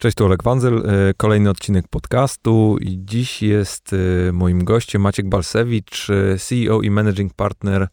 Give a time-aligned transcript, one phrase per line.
[0.00, 5.28] Cześć, tu Olek Wanzel, e, kolejny odcinek podcastu i dziś jest e, moim gościem Maciek
[5.28, 7.88] Balsewicz, e, CEO i Managing Partner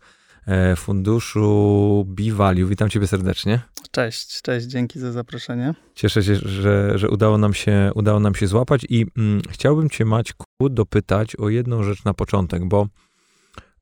[0.78, 2.68] funduszu B-Value.
[2.68, 3.62] Witam ciebie serdecznie.
[3.92, 5.74] Cześć, cześć, dzięki za zaproszenie.
[5.96, 10.06] Cieszę się, że, że udało, nam się, udało nam się złapać i mm, chciałbym cię
[10.06, 12.88] Maćku dopytać o jedną rzecz na początek, bo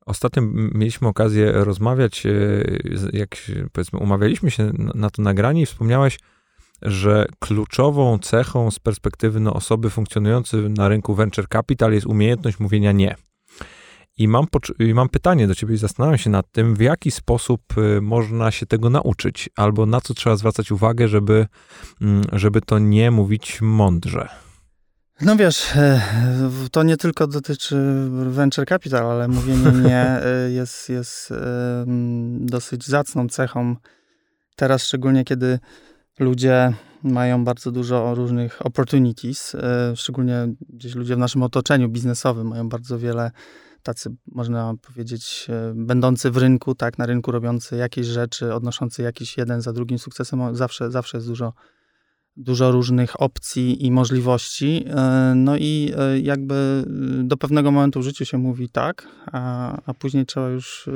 [0.06, 2.22] Ostatnio mieliśmy okazję rozmawiać,
[3.12, 3.36] jak
[3.72, 6.18] powiedzmy umawialiśmy się na to nagranie i wspomniałeś
[6.82, 12.92] że kluczową cechą z perspektywy no, osoby funkcjonującej na rynku venture capital jest umiejętność mówienia
[12.92, 13.16] nie.
[14.18, 14.46] I mam,
[14.78, 18.50] I mam pytanie do ciebie i zastanawiam się nad tym, w jaki sposób y, można
[18.50, 21.46] się tego nauczyć, albo na co trzeba zwracać uwagę, żeby,
[22.00, 24.28] mm, żeby to nie mówić mądrze.
[25.20, 26.00] No wiesz, e,
[26.70, 27.76] to nie tylko dotyczy
[28.10, 31.32] venture capital, ale mówienie nie e, jest, jest
[32.40, 33.76] dosyć zacną cechą.
[34.56, 35.58] Teraz szczególnie, kiedy
[36.18, 42.68] ludzie mają bardzo dużo różnych opportunities, e, szczególnie gdzieś ludzie w naszym otoczeniu biznesowym mają
[42.68, 43.30] bardzo wiele
[43.82, 49.38] tacy, można powiedzieć, e, będący w rynku, tak, na rynku robiący jakieś rzeczy, odnoszący jakiś
[49.38, 51.52] jeden za drugim sukcesem, zawsze, zawsze jest dużo,
[52.36, 54.84] dużo różnych opcji i możliwości.
[54.88, 55.92] E, no i
[56.22, 56.84] jakby
[57.24, 60.88] do pewnego momentu w życiu się mówi tak, a, a później trzeba już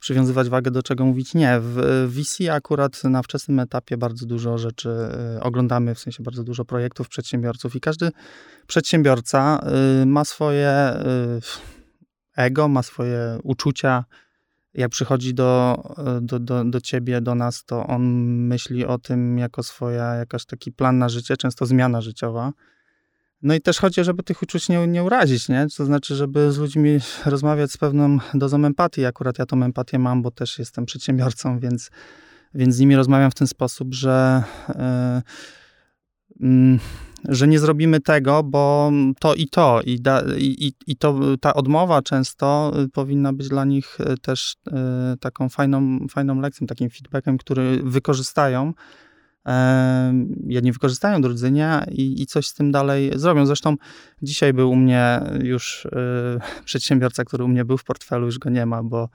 [0.00, 1.58] przywiązywać wagę, do czego mówić nie.
[1.60, 4.88] W VC akurat na wczesnym etapie bardzo dużo rzeczy
[5.36, 8.12] y, oglądamy, w sensie bardzo dużo projektów przedsiębiorców i każdy
[8.66, 9.60] przedsiębiorca
[10.02, 11.40] y, ma swoje y,
[12.36, 14.04] ego, ma swoje uczucia.
[14.74, 15.82] Jak przychodzi do,
[16.20, 18.02] do, do, do ciebie, do nas, to on
[18.46, 22.52] myśli o tym jako swoja jakaś taki plan na życie, często zmiana życiowa.
[23.42, 25.66] No i też chodzi, żeby tych uczuć nie, nie urazić, nie?
[25.76, 29.04] To znaczy, żeby z ludźmi rozmawiać z pewną dozą empatii.
[29.04, 31.90] Akurat ja tą empatię mam, bo też jestem przedsiębiorcą, więc,
[32.54, 34.42] więc z nimi rozmawiam w ten sposób, że,
[36.40, 36.78] yy,
[37.28, 39.80] że nie zrobimy tego, bo to i to.
[39.84, 44.72] I, da, i, i to, ta odmowa często powinna być dla nich też yy,
[45.20, 48.72] taką fajną, fajną lekcją, takim feedbackiem, który wykorzystają
[50.46, 53.46] jedni wykorzystają, drudzy nie i, i, coś z tym dalej zrobią.
[53.46, 53.76] Zresztą
[54.22, 55.90] dzisiaj był u mnie już y,
[56.64, 59.08] przedsiębiorca, który u mnie był w portfelu, już go nie ma, bo,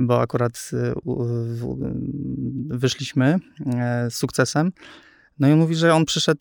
[0.00, 0.94] bo akurat y,
[2.68, 4.72] wyszliśmy e, z sukcesem.
[5.38, 6.40] No i on mówi, że on przyszedł,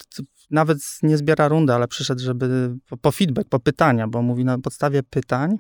[0.51, 4.57] nawet nie zbiera rundy, ale przyszedł, żeby po, po feedback, po pytania, bo mówi na
[4.57, 5.57] podstawie pytań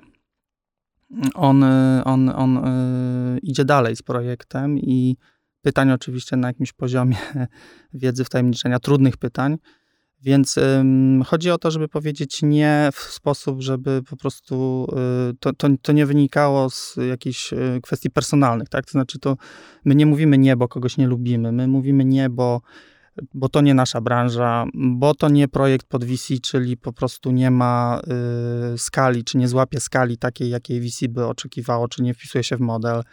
[1.33, 1.63] on,
[2.05, 2.61] on, on
[3.41, 5.17] idzie dalej z projektem i
[5.63, 7.17] pytań oczywiście na jakimś poziomie
[7.93, 9.57] wiedzy wtajemniczenia, trudnych pytań.
[10.21, 14.87] Więc ym, chodzi o to, żeby powiedzieć nie w sposób, żeby po prostu
[15.31, 18.85] y, to, to, to, nie wynikało z jakichś y, kwestii personalnych, tak?
[18.85, 19.37] To znaczy, to
[19.85, 21.51] my nie mówimy nie, bo kogoś nie lubimy.
[21.51, 22.61] My mówimy nie, bo,
[23.33, 27.51] bo to nie nasza branża, bo to nie projekt pod VC, czyli po prostu nie
[27.51, 28.01] ma
[28.73, 32.57] y, skali, czy nie złapie skali takiej, jakiej VC by oczekiwało, czy nie wpisuje się
[32.57, 33.03] w model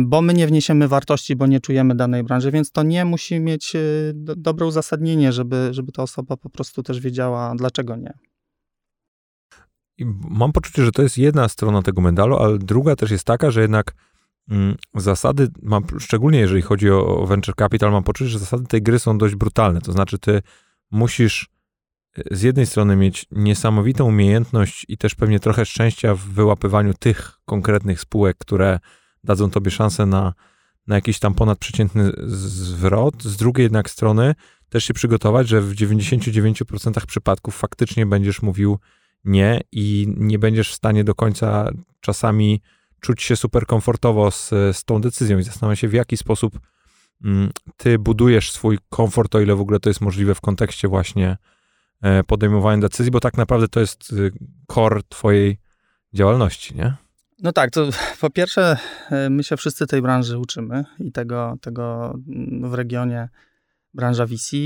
[0.00, 3.76] bo my nie wniesiemy wartości, bo nie czujemy danej branży, więc to nie musi mieć
[3.76, 3.80] e,
[4.14, 8.12] dobre uzasadnienie, żeby, żeby ta osoba po prostu też wiedziała, dlaczego nie.
[9.98, 13.50] I mam poczucie, że to jest jedna strona tego medalu, ale druga też jest taka,
[13.50, 13.94] że jednak
[14.50, 18.82] mm, zasady, mam, szczególnie jeżeli chodzi o, o venture capital, mam poczucie, że zasady tej
[18.82, 19.80] gry są dość brutalne.
[19.80, 20.42] To znaczy, ty
[20.90, 21.48] musisz
[22.18, 27.32] e, z jednej strony mieć niesamowitą umiejętność i też pewnie trochę szczęścia w wyłapywaniu tych
[27.44, 28.78] konkretnych spółek, które
[29.24, 30.34] dadzą tobie szansę na,
[30.86, 33.22] na jakiś tam ponadprzeciętny zwrot.
[33.22, 34.34] Z drugiej jednak strony
[34.68, 38.78] też się przygotować, że w 99% przypadków faktycznie będziesz mówił
[39.24, 41.70] nie i nie będziesz w stanie do końca
[42.00, 42.60] czasami
[43.00, 46.60] czuć się super komfortowo z, z tą decyzją i zastanawiam się, w jaki sposób
[47.24, 51.36] mm, ty budujesz swój komfort, o ile w ogóle to jest możliwe w kontekście właśnie
[52.02, 54.32] e, podejmowania decyzji, bo tak naprawdę to jest y,
[54.66, 55.58] core twojej
[56.12, 56.94] działalności, nie?
[57.42, 57.88] No tak, to
[58.20, 58.76] po pierwsze,
[59.10, 62.14] e, my się wszyscy tej branży uczymy i tego, tego
[62.62, 63.28] w regionie
[63.94, 64.56] branża VC,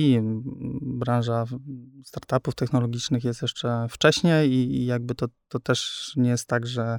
[0.82, 1.44] branża
[2.04, 6.98] startupów technologicznych jest jeszcze wcześniej i, jakby to, to też nie jest tak, że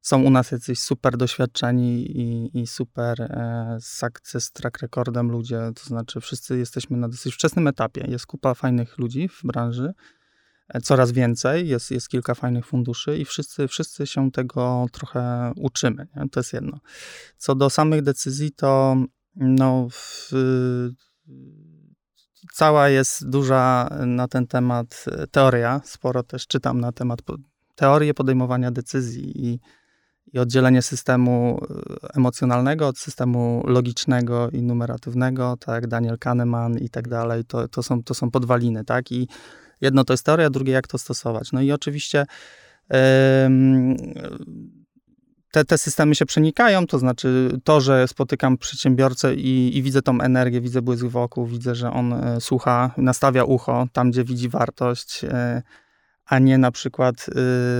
[0.00, 5.84] są u nas jacyś super doświadczeni i, i super e, success track recordem ludzie, to
[5.84, 8.04] znaczy wszyscy jesteśmy na dosyć wczesnym etapie.
[8.08, 9.92] Jest kupa fajnych ludzi w branży,
[10.82, 16.06] coraz więcej, jest, jest kilka fajnych funduszy i wszyscy, wszyscy się tego trochę uczymy.
[16.16, 16.28] Nie?
[16.28, 16.80] To jest jedno.
[17.36, 18.96] Co do samych decyzji, to
[19.36, 20.30] no, w,
[22.54, 25.80] cała jest duża na ten temat teoria.
[25.84, 27.18] Sporo też czytam na temat
[27.74, 29.60] teorii podejmowania decyzji i,
[30.32, 31.60] i oddzielenie systemu
[32.04, 37.82] e, emocjonalnego od systemu logicznego i numeratywnego, tak, Daniel Kahneman i tak dalej, to, to,
[37.82, 39.28] są, to są podwaliny, tak, i
[39.80, 41.52] jedno to jest teoria, drugie jak to stosować.
[41.52, 42.26] No i oczywiście
[45.52, 50.20] te, te systemy się przenikają, to znaczy to, że spotykam przedsiębiorcę i, i widzę tą
[50.20, 55.24] energię, widzę błysk wokół, widzę, że on e, słucha, nastawia ucho tam, gdzie widzi wartość,
[55.24, 55.62] e,
[56.28, 57.26] a nie na przykład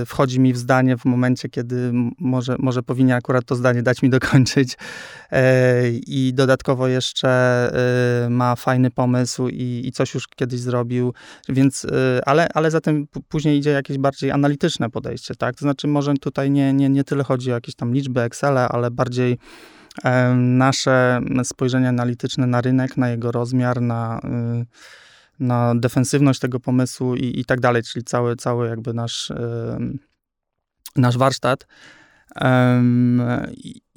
[0.01, 4.01] y, wchodzi mi w zdanie w momencie, kiedy może, może powinien akurat to zdanie dać
[4.01, 4.77] mi dokończyć
[5.31, 7.71] e, i dodatkowo jeszcze
[8.25, 11.13] y, ma fajny pomysł i, i, coś już kiedyś zrobił,
[11.49, 11.89] więc, y,
[12.25, 15.55] ale, ale za tym później idzie jakieś bardziej analityczne podejście, tak?
[15.55, 18.91] To znaczy może tutaj nie, nie, nie tyle chodzi o jakieś tam liczby Excela, ale
[18.91, 19.37] bardziej
[20.03, 24.21] e, nasze spojrzenie analityczne na rynek, na jego rozmiar, na
[25.39, 29.31] na defensywność tego pomysłu i, i tak dalej, czyli cały, cały jakby nasz,
[30.95, 31.67] nasz warsztat.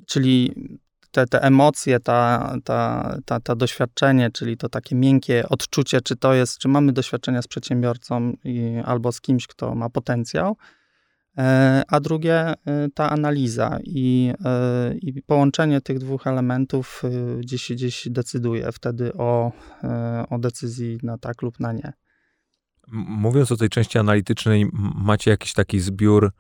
[0.07, 0.55] czyli
[1.11, 6.35] te, te emocje, ta, ta, ta, ta doświadczenie, czyli to takie miękkie odczucie, czy to
[6.35, 10.57] jest, czy mamy doświadczenia z przedsiębiorcą i, albo z kimś, kto ma potencjał,
[11.89, 12.55] a drugie e,
[12.95, 17.03] ta analiza i, e, i połączenie tych dwóch elementów
[17.39, 19.53] gdzieś, gdzieś decyduje wtedy o,
[20.31, 21.93] o decyzji na tak lub na nie.
[22.93, 26.33] Mówiąc o tej części analitycznej, macie jakiś taki zbiór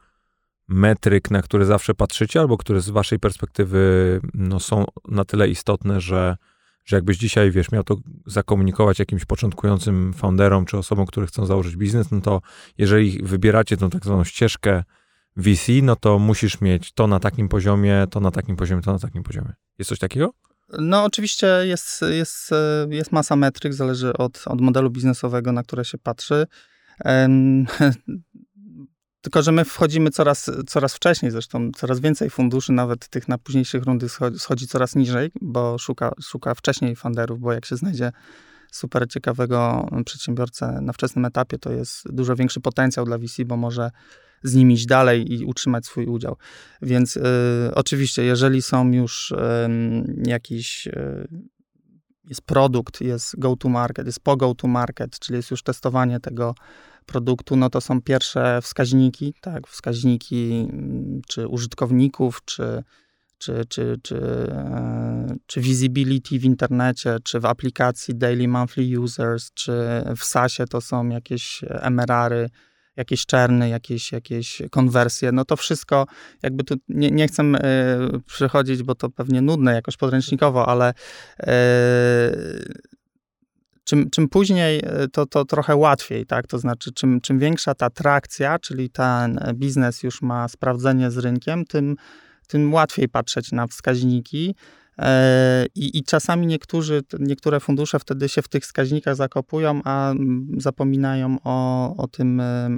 [0.68, 6.00] metryk, na które zawsze patrzycie, albo które z waszej perspektywy no, są na tyle istotne,
[6.00, 6.36] że
[6.84, 7.96] że jakbyś dzisiaj, wiesz, miał to
[8.26, 12.40] zakomunikować jakimś początkującym founderom czy osobom, które chcą założyć biznes, no to
[12.78, 14.84] jeżeli wybieracie tą tak zwaną ścieżkę
[15.36, 18.98] VC, no to musisz mieć to na takim poziomie, to na takim poziomie, to na
[18.98, 19.52] takim poziomie.
[19.78, 20.32] Jest coś takiego?
[20.78, 22.50] No, oczywiście jest, jest,
[22.90, 26.46] jest masa metryk, zależy od, od modelu biznesowego, na które się patrzy.
[29.22, 33.84] Tylko, że my wchodzimy coraz, coraz wcześniej, zresztą coraz więcej funduszy, nawet tych na późniejszych
[33.84, 38.12] rundy schodzi, schodzi coraz niżej, bo szuka, szuka wcześniej funderów, bo jak się znajdzie
[38.72, 43.90] super ciekawego przedsiębiorcę na wczesnym etapie, to jest dużo większy potencjał dla VC, bo może
[44.42, 46.36] z nimi iść dalej i utrzymać swój udział.
[46.82, 47.22] Więc y,
[47.74, 49.36] oczywiście, jeżeli są już y,
[50.26, 51.28] jakiś y,
[52.24, 56.20] jest produkt, jest go to market, jest po go to market, czyli jest już testowanie
[56.20, 56.54] tego
[57.06, 62.82] produktu, no to są pierwsze wskaźniki, tak, wskaźniki mm, czy użytkowników, czy,
[63.38, 64.16] czy, czy, czy,
[64.50, 69.72] e, czy visibility w internecie, czy w aplikacji daily monthly users, czy
[70.16, 72.50] w SaaSie to są jakieś MRR-y,
[72.96, 76.06] jakieś czerny, jakieś, jakieś konwersje, no to wszystko,
[76.42, 80.90] jakby tu nie, nie chcę y, przychodzić, bo to pewnie nudne jakoś podręcznikowo, ale
[81.40, 81.44] y,
[83.84, 86.46] czym, czym później, e, to, to trochę łatwiej, tak?
[86.46, 91.64] To znaczy, czym, czym większa ta trakcja, czyli ten biznes już ma sprawdzenie z rynkiem,
[91.64, 91.96] tym,
[92.48, 94.54] tym łatwiej patrzeć na wskaźniki.
[94.98, 100.14] E, I, I, czasami niektórzy, niektóre fundusze wtedy się w tych wskaźnikach zakopują, a
[100.56, 102.70] zapominają o, o tym e,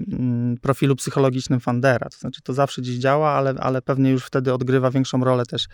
[0.62, 2.08] profilu psychologicznym fundera.
[2.08, 5.66] To znaczy, to zawsze dziś działa, ale, ale pewnie już wtedy odgrywa większą rolę też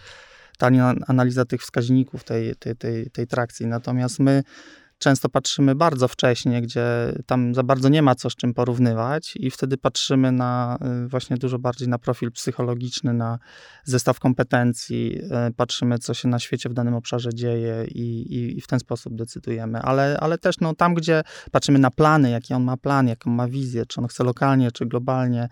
[0.61, 0.71] ta
[1.07, 3.67] analiza tych wskaźników, tej, tej, tej, tej trakcji.
[3.67, 4.43] Natomiast my
[5.01, 6.85] często patrzymy bardzo wcześnie, gdzie
[7.27, 11.37] tam za bardzo nie ma co z czym porównywać i wtedy patrzymy na y, właśnie
[11.37, 13.39] dużo bardziej na profil psychologiczny, na
[13.85, 15.19] zestaw kompetencji,
[15.49, 18.81] y, patrzymy co się na świecie w danym obszarze dzieje i, i, i w ten
[18.81, 23.09] sposób decydujemy, ale, ale też no, tam, gdzie patrzymy na plany, jaki on ma plan,
[23.09, 25.49] jaką ma wizję, czy on chce lokalnie, czy globalnie,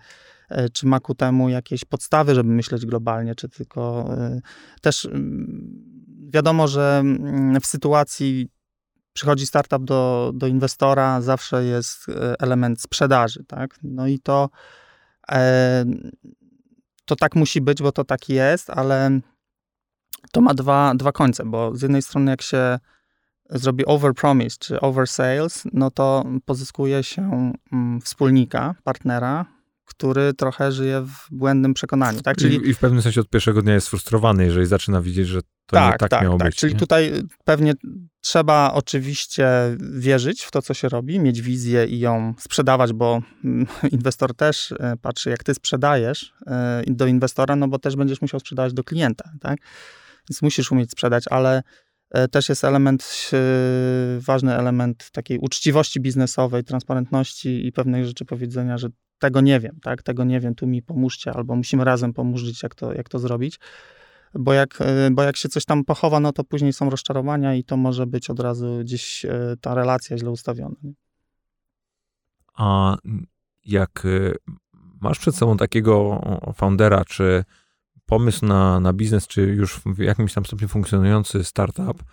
[0.51, 4.09] y, czy ma ku temu jakieś podstawy, żeby myśleć globalnie, czy tylko
[4.81, 5.99] też mm,
[6.33, 8.49] wiadomo, że mm, w sytuacji
[9.13, 13.79] przychodzi startup do, do inwestora, zawsze jest e, element sprzedaży, tak?
[13.83, 14.49] No i to,
[15.31, 15.85] e,
[17.05, 19.19] to tak musi być, bo to tak jest, ale
[20.31, 22.79] to ma dwa, dwa końce, bo z jednej strony jak się
[23.49, 29.45] zrobi overpromise czy oversales, no to pozyskuje się mm, wspólnika, partnera,
[29.89, 32.21] który trochę żyje w błędnym przekonaniu.
[32.21, 32.37] Tak?
[32.37, 32.55] Czyli...
[32.55, 35.47] I, I, w pewnym sensie od pierwszego dnia jest frustrowany, jeżeli zaczyna widzieć, że to
[35.75, 36.47] tak, nie tak, tak miało tak.
[36.47, 36.55] być.
[36.55, 36.79] Czyli nie?
[36.79, 37.73] tutaj pewnie
[38.21, 39.47] trzeba oczywiście
[39.79, 43.21] wierzyć w to, co się robi, mieć wizję i ją sprzedawać, bo
[43.91, 48.39] inwestor też e, patrzy, jak ty sprzedajesz e, do inwestora, no bo też będziesz musiał
[48.39, 49.59] sprzedawać do klienta, tak?
[50.29, 51.63] Więc musisz umieć sprzedać, ale
[52.31, 53.31] też jest element,
[54.19, 58.89] ważny element takiej uczciwości biznesowej, transparentności i pewnej rzeczy powiedzenia, że
[59.19, 60.03] tego nie wiem, tak?
[60.03, 63.59] Tego nie wiem, tu mi pomóżcie, albo musimy razem pomóż, jak to, jak to zrobić
[64.33, 67.63] bo jak, e, bo jak się coś tam pochowa, no to później są rozczarowania i
[67.63, 70.75] to może być od razu gdzieś e, ta relacja źle ustawiona.
[72.55, 72.97] A
[73.65, 74.33] jak e,
[75.01, 76.21] masz przed sobą takiego
[76.55, 77.43] foundera, czy
[78.09, 82.03] pomysł na, na biznes, czy już w jakimś tam stopniu funkcjonujący startup,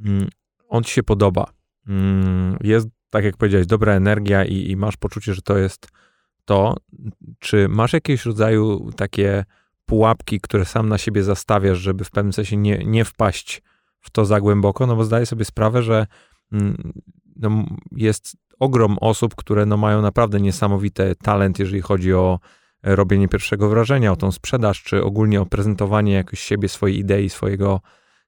[0.00, 0.28] mm,
[0.68, 1.46] on ci się podoba.
[1.88, 5.88] Mm, jest, tak jak powiedziałeś, dobra energia i, i masz poczucie, że to jest
[6.44, 6.76] to.
[7.38, 9.44] Czy masz jakiegoś rodzaju takie
[9.86, 13.62] pułapki, które sam na siebie zastawiasz, żeby w pewnym sensie nie, nie wpaść
[14.00, 14.86] w to za głęboko?
[14.86, 16.06] No bo zdaję sobie sprawę, że
[16.52, 16.92] mm,
[17.36, 22.38] no, jest ogrom osób, które no, mają naprawdę niesamowity talent, jeżeli chodzi o
[22.84, 27.80] robienie pierwszego wrażenia, o tą sprzedaż, czy ogólnie o prezentowanie jakoś siebie, swojej idei, swojego,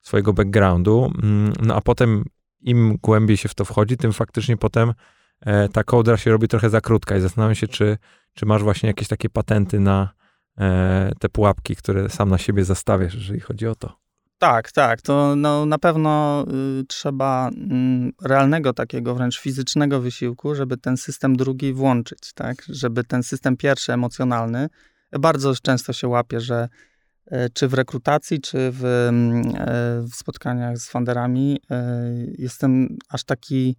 [0.03, 1.13] swojego backgroundu.
[1.23, 2.25] Mm, no a potem
[2.61, 4.93] im głębiej się w to wchodzi, tym faktycznie potem
[5.41, 7.99] e, ta kołdra się robi trochę za krótka i zastanawiam się, czy,
[8.35, 10.09] czy masz właśnie jakieś takie patenty na
[10.59, 14.06] e, te pułapki, które sam na siebie zastawiasz, jeżeli chodzi o to.
[14.39, 15.03] Tak, tak.
[15.03, 16.45] To no, na pewno
[16.81, 22.63] y, trzeba y, realnego takiego wręcz fizycznego wysiłku, żeby ten system drugi włączyć, tak?
[22.69, 24.69] Żeby ten system pierwszy emocjonalny,
[25.13, 26.69] bardzo często się łapie, że
[27.27, 31.95] y, czy w rekrutacji, czy w, mm, e, w spotkaniach z funderami e,
[32.39, 33.77] jestem aż taki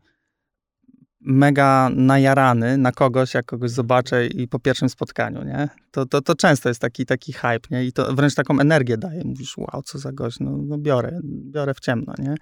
[1.21, 5.69] mega najarany na kogoś, jak kogoś zobaczę i po pierwszym spotkaniu, nie?
[5.91, 7.85] To, to, to często jest taki, taki hype, nie?
[7.85, 9.23] I to wręcz taką energię daje.
[9.25, 12.35] Mówisz, wow, co za gość, no, no biorę, biorę w ciemno, nie?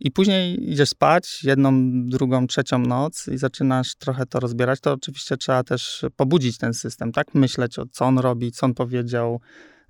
[0.00, 1.72] I później idziesz spać jedną,
[2.06, 4.80] drugą, trzecią noc i zaczynasz trochę to rozbierać.
[4.80, 7.34] To oczywiście trzeba też pobudzić ten system, tak?
[7.34, 9.40] Myśleć o co on robi, co on powiedział,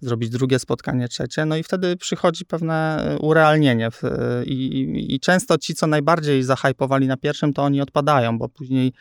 [0.05, 3.87] zrobić drugie spotkanie, trzecie, no i wtedy przychodzi pewne e, urealnienie.
[3.87, 8.49] E, I, i, i często ci, co najbardziej zahajpowali na pierwszym, to oni odpadają, bo
[8.49, 8.93] później,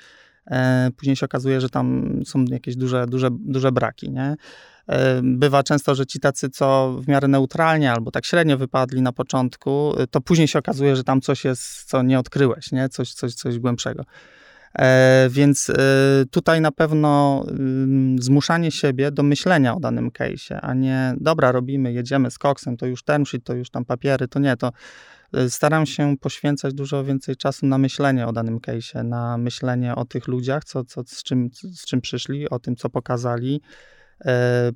[0.48, 4.36] e, później się okazuje, że tam są jakieś duże, duże, duże braki, nie?
[4.88, 9.12] E, bywa często, że ci tacy, co w miarę neutralnie albo tak średnio wypadli na
[9.12, 12.90] początku, to później się okazuje, że tam coś jest, co nie odkryłeś, nie?
[12.90, 14.04] Coś, coś, coś głębszego.
[14.80, 15.75] E, więc e,
[16.32, 17.44] tutaj na pewno
[18.20, 22.86] zmuszanie siebie do myślenia o danym case'ie, a nie dobra, robimy, jedziemy z koksem, to
[22.86, 24.72] już term sheet, to już tam papiery, to nie, to
[25.34, 30.06] e, staram się poświęcać dużo więcej czasu na myślenie o danym case'ie, na myślenie o
[30.06, 33.62] tych ludziach, co, co, z, czym, z czym przyszli, o tym, co pokazali,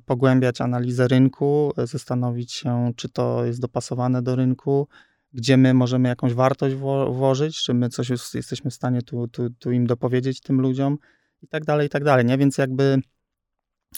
[0.06, 4.88] pogłębiać analizę rynku, zastanowić się, czy to jest dopasowane do rynku,
[5.32, 6.76] gdzie my możemy jakąś wartość
[7.10, 10.98] włożyć, czy my coś jesteśmy w stanie tu, tu, tu im dopowiedzieć tym ludziom
[11.42, 12.38] i tak dalej, i tak dalej, nie?
[12.38, 13.00] Więc jakby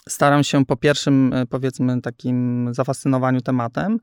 [0.09, 3.99] staram się po pierwszym, e, powiedzmy, takim zafascynowaniu tematem,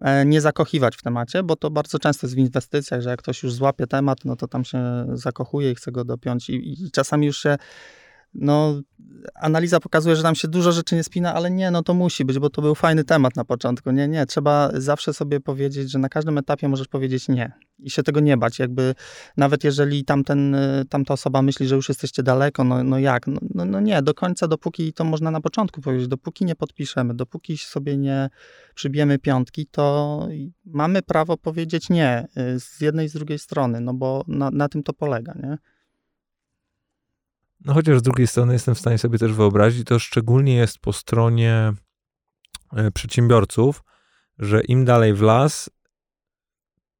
[0.00, 3.42] e, nie zakochiwać w temacie, bo to bardzo często jest w inwestycjach, że jak ktoś
[3.42, 7.26] już złapie temat, no to tam się zakochuje i chce go dopiąć i, i czasami
[7.26, 7.56] już się
[8.34, 8.82] no,
[9.34, 12.38] analiza pokazuje, że tam się dużo rzeczy nie spina, ale nie, no to musi być,
[12.38, 13.90] bo to był fajny temat na początku.
[13.90, 18.02] Nie, nie, trzeba zawsze sobie powiedzieć, że na każdym etapie możesz powiedzieć nie i się
[18.02, 18.58] tego nie bać.
[18.58, 18.94] Jakby
[19.36, 20.56] nawet jeżeli tamten,
[20.88, 23.26] tamta osoba myśli, że już jesteście daleko, no, no jak?
[23.26, 27.14] No, no, no nie, do końca, dopóki to można na początku powiedzieć, dopóki nie podpiszemy,
[27.14, 28.30] dopóki sobie nie
[28.74, 30.28] przybijemy piątki, to
[30.64, 34.68] mamy prawo powiedzieć nie y, z jednej i z drugiej strony, no bo na, na
[34.68, 35.58] tym to polega, nie?
[37.64, 40.92] No chociaż z drugiej strony jestem w stanie sobie też wyobrazić, to szczególnie jest po
[40.92, 41.72] stronie
[42.76, 43.82] e, przedsiębiorców,
[44.38, 45.70] że im dalej w las,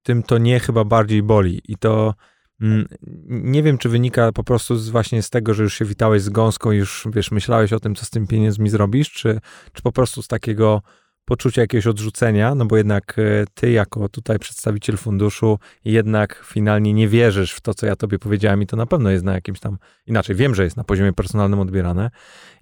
[0.02, 1.60] tym to nie chyba bardziej boli.
[1.64, 2.14] I to
[2.60, 2.88] mm,
[3.26, 6.28] nie wiem, czy wynika po prostu z, właśnie z tego, że już się witałeś z
[6.28, 9.40] gąską, już wiesz, myślałeś o tym, co z tym pieniędzmi zrobisz, czy,
[9.72, 10.82] czy po prostu z takiego
[11.24, 17.08] poczucia jakiegoś odrzucenia, no bo jednak e, ty jako tutaj przedstawiciel funduszu jednak finalnie nie
[17.08, 19.78] wierzysz w to, co ja tobie powiedziałem i to na pewno jest na jakimś tam,
[20.06, 22.10] inaczej wiem, że jest na poziomie personalnym odbierane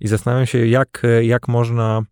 [0.01, 2.03] i zastanawiam się, jak, e, jak można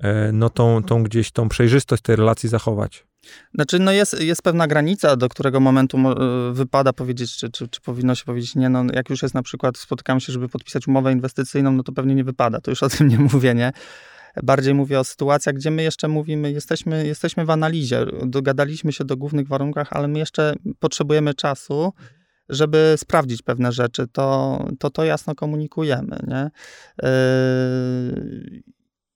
[0.00, 3.06] e, no tą, tą gdzieś tą przejrzystość tej relacji zachować.
[3.54, 5.98] Znaczy, no jest, jest pewna granica, do którego momentu
[6.52, 8.68] wypada powiedzieć, czy, czy, czy powinno się powiedzieć nie.
[8.68, 12.14] No, jak już jest na przykład, spotykamy się, żeby podpisać umowę inwestycyjną, no to pewnie
[12.14, 12.60] nie wypada.
[12.60, 13.72] To już o tym nie mówię, nie?
[14.42, 19.16] Bardziej mówię o sytuacjach, gdzie my jeszcze mówimy, jesteśmy, jesteśmy w analizie, dogadaliśmy się do
[19.16, 21.92] głównych warunkach, ale my jeszcze potrzebujemy czasu,
[22.48, 26.20] żeby sprawdzić pewne rzeczy, to to, to jasno komunikujemy.
[26.26, 26.50] Nie?
[27.02, 28.62] Yy,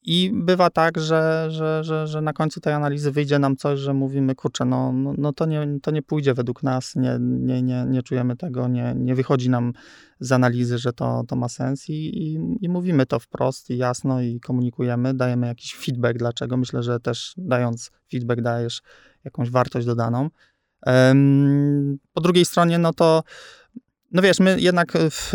[0.04, 3.94] I bywa tak, że, że, że, że na końcu tej analizy wyjdzie nam coś, że
[3.94, 7.84] mówimy, kurczę, no, no, no to, nie, to nie pójdzie według nas, nie, nie, nie,
[7.88, 9.72] nie czujemy tego, nie, nie wychodzi nam
[10.20, 14.22] z analizy, że to, to ma sens i, i, i, mówimy to wprost i jasno
[14.22, 16.56] i komunikujemy, dajemy jakiś feedback, dlaczego.
[16.56, 18.82] Myślę, że też dając feedback dajesz
[19.24, 20.28] jakąś wartość dodaną.
[20.86, 23.22] Um, po drugiej stronie, no to
[24.12, 25.32] no wiesz, my jednak w,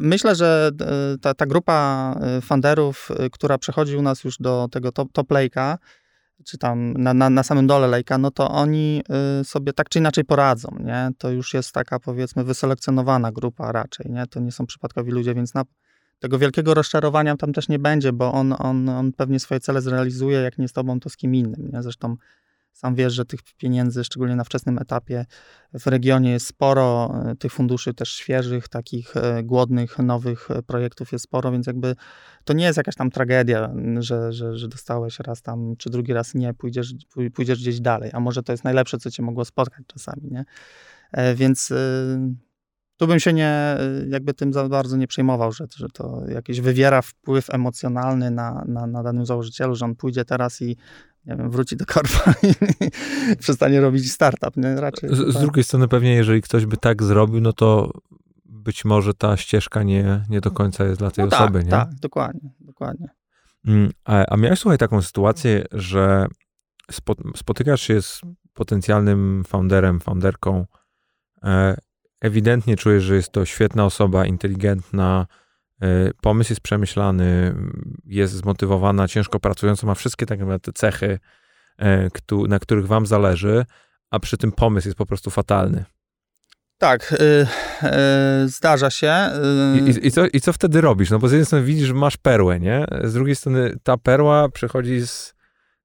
[0.00, 4.68] myślę, że e, ta, ta grupa e, funderów, e, która przechodzi u nas już do
[4.70, 5.76] tego top, top lake'a,
[6.44, 9.02] czy tam na, na, na samym dole lejka, no to oni
[9.44, 11.10] sobie tak czy inaczej poradzą, nie?
[11.18, 14.26] To już jest taka powiedzmy wyselekcjonowana grupa raczej, nie?
[14.26, 15.64] To nie są przypadkowi ludzie, więc na,
[16.18, 20.40] tego wielkiego rozczarowania tam też nie będzie, bo on, on, on pewnie swoje cele zrealizuje,
[20.40, 21.70] jak nie z tobą, to z kim innym.
[21.72, 21.82] Nie?
[21.82, 22.16] Zresztą
[22.72, 25.26] sam wiesz, że tych pieniędzy, szczególnie na wczesnym etapie,
[25.74, 31.12] w regionie jest sporo, e, tych funduszy też świeżych, takich e, głodnych, nowych e, projektów
[31.12, 31.96] jest sporo, więc jakby
[32.44, 36.34] to nie jest jakaś tam tragedia, że, że, że dostałeś raz tam, czy drugi raz
[36.34, 36.94] nie, pójdziesz,
[37.34, 40.44] pójdziesz gdzieś dalej, a może to jest najlepsze, co cię mogło spotkać czasami, nie?
[41.34, 41.72] Więc
[42.96, 43.76] tu bym się nie,
[44.08, 48.86] jakby tym za bardzo nie przejmował, że, że to jakiś wywiera wpływ emocjonalny na, na,
[48.86, 50.76] na danym założycielu, że on pójdzie teraz i
[51.26, 54.56] nie wiem, wróci do korpa i przestanie robić startup.
[54.56, 54.80] Nie?
[54.80, 55.42] Raczej z, z tak.
[55.42, 57.90] drugiej strony pewnie, jeżeli ktoś by tak zrobił, no to
[58.44, 61.70] być może ta ścieżka nie, nie do końca jest dla tej no osoby, tak, nie?
[61.70, 63.08] Tak, dokładnie, dokładnie.
[63.66, 66.26] Mm, a, a miałeś, słuchaj, taką sytuację, że
[66.90, 68.20] spo, spotykasz się z
[68.54, 70.66] potencjalnym founderem, founderką,
[71.44, 71.76] e,
[72.20, 75.26] ewidentnie czujesz, że jest to świetna osoba, inteligentna,
[76.20, 77.54] pomysł jest przemyślany,
[78.06, 81.18] jest zmotywowana, ciężko pracująca, ma wszystkie tak naprawdę te cechy,
[81.78, 82.08] e,
[82.48, 83.64] na których wam zależy,
[84.10, 85.84] a przy tym pomysł jest po prostu fatalny.
[86.78, 87.46] Tak, yy,
[87.82, 89.30] yy, zdarza się.
[89.74, 89.90] Yy.
[89.90, 91.10] I, i, co, I co wtedy robisz?
[91.10, 92.84] No bo z jednej strony widzisz, że masz perłę, nie?
[93.04, 95.34] Z drugiej strony ta perła przychodzi z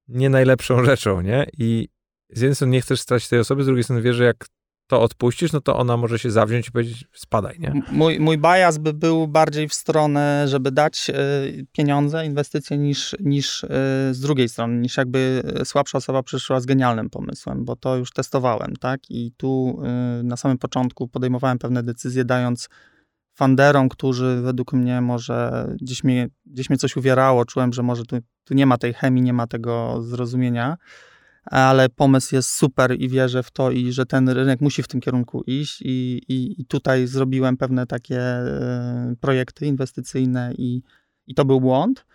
[0.07, 1.47] nie najlepszą rzeczą, nie?
[1.57, 1.89] I
[2.29, 4.45] z jednej strony nie chcesz stracić tej osoby, z drugiej strony wiesz, że jak
[4.87, 7.81] to odpuścisz, no to ona może się zawziąć i powiedzieć, spadaj, nie?
[7.91, 13.63] Mój, mój bias by był bardziej w stronę, żeby dać y, pieniądze, inwestycje, niż, niż
[13.63, 13.67] y,
[14.11, 18.75] z drugiej strony, niż jakby słabsza osoba przyszła z genialnym pomysłem, bo to już testowałem,
[18.75, 18.99] tak?
[19.09, 19.81] I tu
[20.23, 22.69] na samym początku podejmowałem pewne decyzje, dając
[23.35, 28.17] funderom, którzy według mnie może gdzieś mnie, gdzieś mnie coś uwierało, czułem, że może tu,
[28.43, 30.77] tu nie ma tej chemii, nie ma tego zrozumienia,
[31.45, 35.01] ale pomysł jest super i wierzę w to i że ten rynek musi w tym
[35.01, 40.81] kierunku iść i, i, i tutaj zrobiłem pewne takie e, projekty inwestycyjne i,
[41.27, 42.05] i to był błąd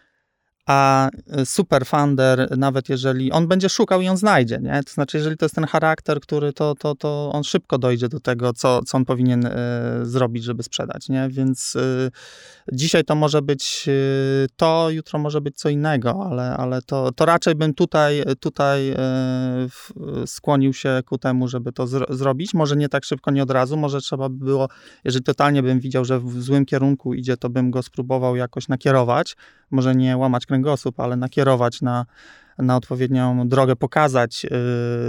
[0.70, 1.10] a
[1.40, 4.82] y, super funder, nawet jeżeli on będzie szukał i on znajdzie, nie?
[4.86, 8.20] To znaczy, jeżeli to jest ten charakter, który to, to, to on szybko dojdzie do
[8.20, 9.50] tego, co, co on powinien y,
[10.02, 11.28] zrobić, żeby sprzedać, nie?
[11.28, 12.10] Więc y,
[12.72, 17.26] dzisiaj to może być y, to, jutro może być co innego, ale, ale to, to
[17.26, 18.94] raczej bym tutaj, tutaj y,
[19.68, 19.92] w,
[20.26, 22.54] skłonił się ku temu, żeby to zro zrobić.
[22.54, 24.68] Może nie tak szybko, nie od razu, może trzeba by było,
[25.04, 29.36] jeżeli totalnie bym widział, że w złym kierunku idzie, to bym go spróbował jakoś nakierować,
[29.70, 32.06] może nie łamać kręgosłup, ale nakierować na,
[32.58, 34.50] na odpowiednią drogę, pokazać, yy,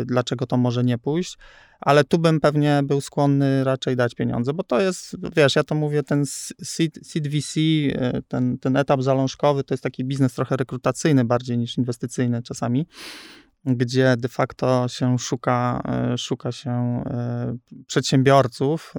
[0.06, 1.38] dlaczego to może nie pójść.
[1.80, 5.76] Ale tu bym pewnie był skłonny raczej dać pieniądze, bo to jest, wiesz, ja to
[5.76, 6.26] mówię, ten
[6.64, 11.78] seed, VC, yy, ten, ten etap zalążkowy, to jest taki biznes trochę rekrutacyjny bardziej niż
[11.78, 12.88] inwestycyjny czasami,
[13.66, 17.04] gdzie de facto się szuka, yy, szuka się
[17.76, 18.94] yy, przedsiębiorców,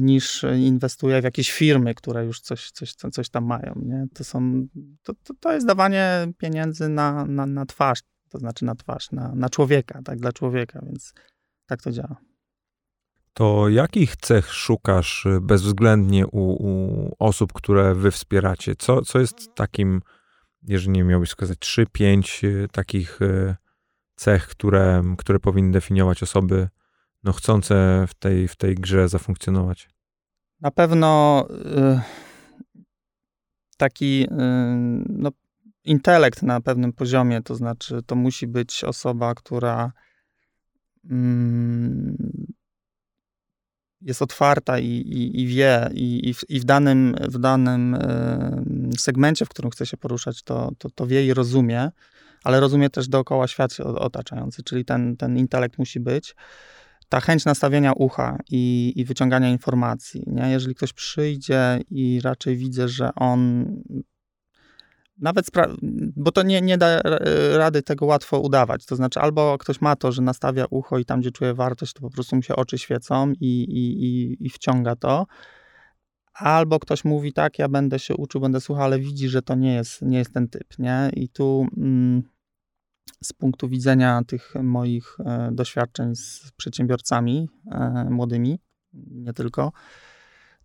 [0.00, 3.74] niż inwestuje w jakieś firmy, które już coś, coś, coś tam mają.
[3.76, 4.06] Nie?
[4.14, 4.66] To, są,
[5.02, 9.34] to, to, to jest dawanie pieniędzy na, na, na twarz, to znaczy na twarz, na,
[9.34, 11.14] na człowieka, tak, dla człowieka, więc
[11.66, 12.16] tak to działa.
[13.34, 18.74] To jakich cech szukasz bezwzględnie u, u osób, które wy wspieracie?
[18.76, 20.02] Co, co jest takim,
[20.62, 23.56] jeżeli nie miałbyś wskazać, trzy, pięć y, takich y,
[24.16, 26.68] cech, które, które powinny definiować osoby,
[27.24, 29.88] no, chcące w tej, w tej grze zafunkcjonować?
[30.60, 32.00] Na pewno y,
[33.76, 34.28] taki y,
[35.08, 35.30] no,
[35.84, 39.92] intelekt na pewnym poziomie, to znaczy to musi być osoba, która
[41.10, 42.16] mm,
[44.00, 49.44] jest otwarta i, i, i wie, i, i, w, w danym, w danym y, segmencie,
[49.44, 51.90] w którym chce się poruszać, to, to, to wie i rozumie,
[52.44, 56.34] ale rozumie też dookoła świat otaczający, czyli ten, ten intelekt musi być
[57.12, 60.22] ta chęć nastawienia ucha i, i wyciągania informacji.
[60.26, 60.50] Nie?
[60.50, 63.66] Jeżeli ktoś przyjdzie i raczej widzę, że on
[65.18, 65.46] nawet,
[66.16, 67.00] bo to nie, nie da
[67.56, 68.86] rady tego łatwo udawać.
[68.86, 72.00] To znaczy, albo ktoś ma to, że nastawia ucho i tam, gdzie czuje wartość, to
[72.00, 75.26] po prostu mu się oczy świecą i, i, i, i wciąga to.
[76.34, 79.74] Albo ktoś mówi, tak, ja będę się uczył, będę słuchał, ale widzi, że to nie
[79.74, 81.10] jest, nie jest ten typ, nie?
[81.12, 82.22] I tu mm,
[83.22, 88.58] z punktu widzenia tych moich e, doświadczeń z przedsiębiorcami e, młodymi,
[89.10, 89.72] nie tylko,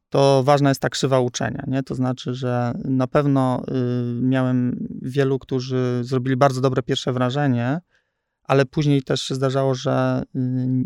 [0.10, 1.63] to ważna jest ta krzywa uczenia.
[1.67, 1.84] Nie?
[1.84, 7.80] To znaczy, że na pewno y, miałem wielu, którzy zrobili bardzo dobre pierwsze wrażenie,
[8.43, 10.39] ale później też się zdarzało, że y,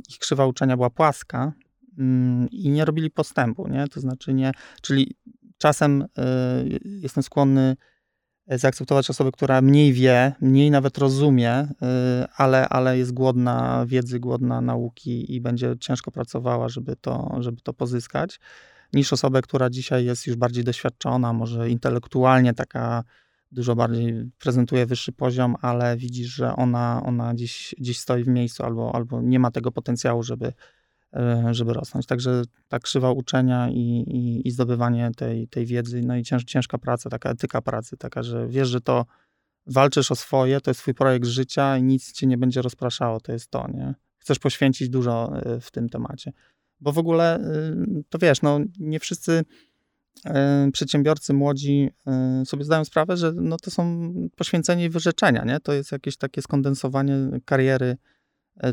[0.09, 1.53] ich krzywa uczenia była płaska
[1.97, 3.67] mm, i nie robili postępu.
[3.67, 3.87] Nie?
[3.87, 5.15] To znaczy, nie, czyli
[5.57, 6.05] czasem y,
[6.83, 7.75] jestem skłonny
[8.47, 11.67] zaakceptować osobę, która mniej wie, mniej nawet rozumie, y,
[12.35, 17.73] ale, ale jest głodna wiedzy, głodna nauki i będzie ciężko pracowała, żeby to, żeby to
[17.73, 18.39] pozyskać.
[18.93, 23.03] niż osobę, która dzisiaj jest już bardziej doświadczona, może intelektualnie taka
[23.51, 28.63] dużo bardziej prezentuje wyższy poziom, ale widzisz, że ona, ona gdzieś, gdzieś stoi w miejscu
[28.63, 30.53] albo, albo nie ma tego potencjału, żeby, e,
[31.51, 32.05] żeby rosnąć.
[32.05, 36.77] Także ta krzywa uczenia i, i, i zdobywanie tej, tej wiedzy, no i cięż, ciężka
[36.77, 39.05] praca, taka etyka pracy, taka, że wiesz, że to
[39.65, 43.31] walczysz o swoje, to jest twój projekt życia i nic cię nie będzie rozpraszało, to
[43.31, 43.93] jest to, nie?
[44.17, 46.33] Chcesz poświęcić dużo e, w tym temacie.
[46.79, 49.43] Bo w ogóle, y, to wiesz, no nie wszyscy
[50.25, 55.59] e, przedsiębiorcy młodzi e, sobie zdają sprawę, że no to są poświęcenie i wyrzeczenia, nie?
[55.59, 57.97] To jest jakieś takie skondensowanie kariery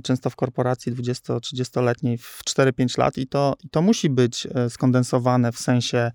[0.03, 5.59] często w korporacji 20-30-letniej w 4-5 lat i to, i to musi być skondensowane w
[5.59, 6.13] sensie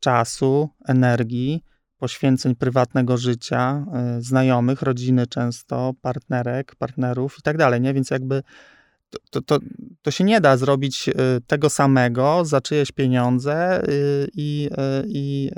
[0.00, 1.64] czasu, energii,
[2.00, 3.84] poświęceń prywatnego życia,
[4.18, 7.94] y, znajomych, rodziny często, partnerek, partnerów i tak dalej, nie?
[7.94, 8.42] Więc jakby
[9.30, 9.58] to, to,
[10.02, 11.12] to się nie da zrobić y,
[11.46, 14.70] tego samego za czyjeś pieniądze y, i,
[15.06, 15.50] i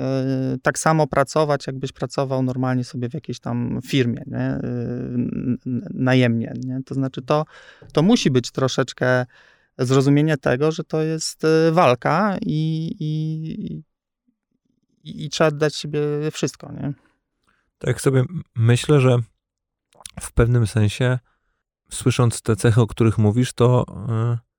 [0.61, 4.59] tak samo pracować, jakbyś pracował normalnie sobie w jakiejś tam firmie, nie?
[5.93, 6.53] najemnie.
[6.65, 6.79] Nie?
[6.85, 7.45] To znaczy, to,
[7.93, 9.25] to musi być troszeczkę
[9.77, 13.83] zrozumienie tego, że to jest walka i, i
[15.03, 16.93] i, i trzeba dać siebie wszystko, nie?
[17.77, 18.23] Tak sobie
[18.55, 19.17] myślę, że
[20.21, 21.19] w pewnym sensie,
[21.93, 23.85] słysząc te cechy, o których mówisz, to
[24.33, 24.53] y,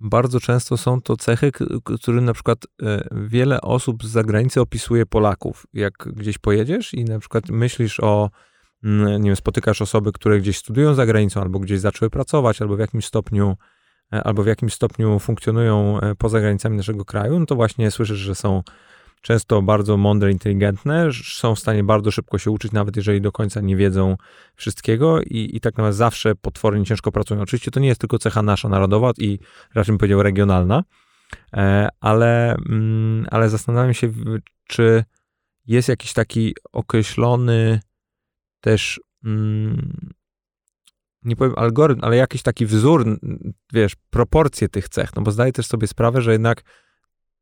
[0.00, 1.52] bardzo często są to cechy,
[1.84, 5.66] którym na przykład y, wiele osób z zagranicy opisuje Polaków.
[5.72, 8.30] Jak gdzieś pojedziesz i na przykład myślisz o,
[8.84, 12.76] mm, nie wiem, spotykasz osoby, które gdzieś studiują za granicą, albo gdzieś zaczęły pracować, albo
[12.76, 13.56] w jakimś stopniu
[14.12, 18.18] e, albo w jakimś stopniu funkcjonują e, poza granicami naszego kraju, no to właśnie słyszysz,
[18.18, 18.62] że są
[19.20, 23.60] często bardzo mądre, inteligentne, są w stanie bardzo szybko się uczyć, nawet jeżeli do końca
[23.60, 24.16] nie wiedzą
[24.54, 27.40] wszystkiego i, i tak naprawdę zawsze potwornie ciężko pracują.
[27.40, 29.38] Oczywiście to nie jest tylko cecha nasza narodowa i
[29.74, 30.84] raczej bym powiedział regionalna,
[31.52, 34.12] e, ale, mm, ale zastanawiam się,
[34.66, 35.04] czy
[35.66, 37.80] jest jakiś taki określony
[38.60, 40.10] też mm,
[41.26, 43.18] nie powiem algorytm, ale jakiś taki wzór,
[43.72, 46.62] wiesz, proporcje tych cech, no bo zdaję też sobie sprawę, że jednak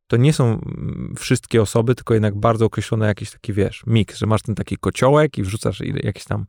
[0.06, 4.26] to nie są mm, wszystkie osoby, tylko jednak bardzo określone jakiś taki, wiesz, miks, że
[4.26, 6.46] masz ten taki kociołek i wrzucasz jakiś tam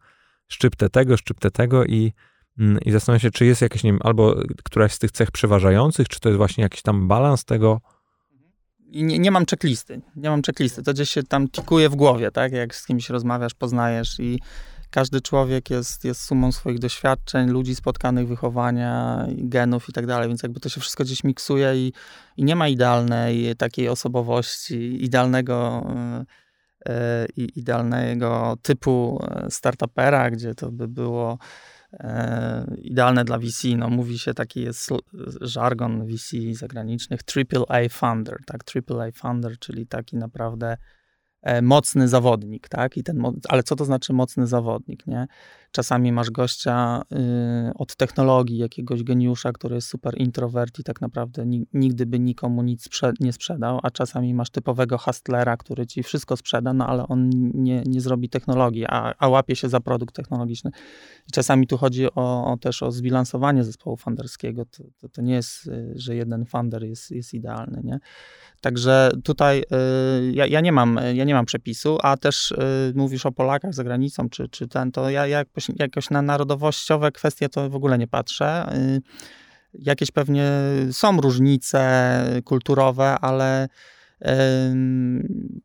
[0.48, 2.14] szczyptę tego, szczyptę tego i,
[2.60, 6.08] mm, i zastanawiam się, czy jest jakieś, nie wiem, albo któraś z tych cech przeważających,
[6.10, 7.82] czy to jest właśnie jakiś tam balans tego.
[8.80, 12.52] Nie, nie mam checklisty, nie mam checklisty, to gdzieś się tam tikuje w głowie, tak,
[12.52, 14.40] jak z kimś rozmawiasz, poznajesz i
[14.96, 20.44] każdy człowiek jest, jest sumą swoich doświadczeń, ludzi spotkanych, wychowania, genów i tak dalej, więc
[20.44, 21.94] jakby to się wszystko gdzieś miksuje i,
[22.38, 25.88] i nie ma idealnej takiej osobowości, idealnego
[26.86, 31.38] e, i idealnego typu e, startupera, gdzie to by było
[31.94, 33.68] e, idealne dla VC.
[33.78, 34.90] No, mówi się, taki jest
[35.42, 40.78] żargon VC zagranicznych, AAA funder, tak, AAA funder, czyli taki naprawdę E,
[41.62, 42.98] mocny zawodnik, tak?
[42.98, 45.28] I ten, ale co to znaczy mocny zawodnik, nie?
[45.72, 47.02] Czasami masz gościa
[47.70, 52.20] y, od technologii, jakiegoś geniusza, który jest super introwert i tak naprawdę ni nigdy by
[52.20, 56.88] nikomu nic sprze nie sprzedał, a czasami masz typowego hustlera, który ci wszystko sprzeda, no
[56.88, 60.72] ale on nie, nie zrobi technologii, a, a łapie się za produkt technologiczny.
[61.28, 64.66] I czasami tu chodzi o, o też o zbilansowanie zespołu funderskiego.
[64.66, 68.00] To, to, to, nie jest, y, że jeden funder jest, jest idealny, nie?
[68.66, 72.58] Także tutaj y, ja, ja, nie mam, ja nie mam przepisu, a też y,
[72.96, 77.12] mówisz o Polakach za granicą, czy, czy ten, to ja, ja jakoś, jakoś na narodowościowe
[77.12, 78.76] kwestie to w ogóle nie patrzę.
[78.76, 79.02] Y,
[79.74, 80.52] jakieś pewnie
[80.92, 83.68] są różnice kulturowe, ale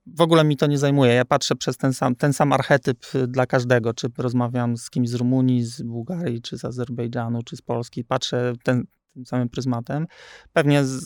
[0.06, 1.14] w ogóle mi to nie zajmuje.
[1.14, 5.14] Ja patrzę przez ten sam, ten sam archetyp dla każdego, czy rozmawiam z kimś z
[5.14, 8.04] Rumunii, z Bułgarii, czy z Azerbejdżanu, czy z Polski.
[8.04, 8.84] Patrzę ten,
[9.14, 10.06] tym samym pryzmatem.
[10.52, 11.04] Pewnie z,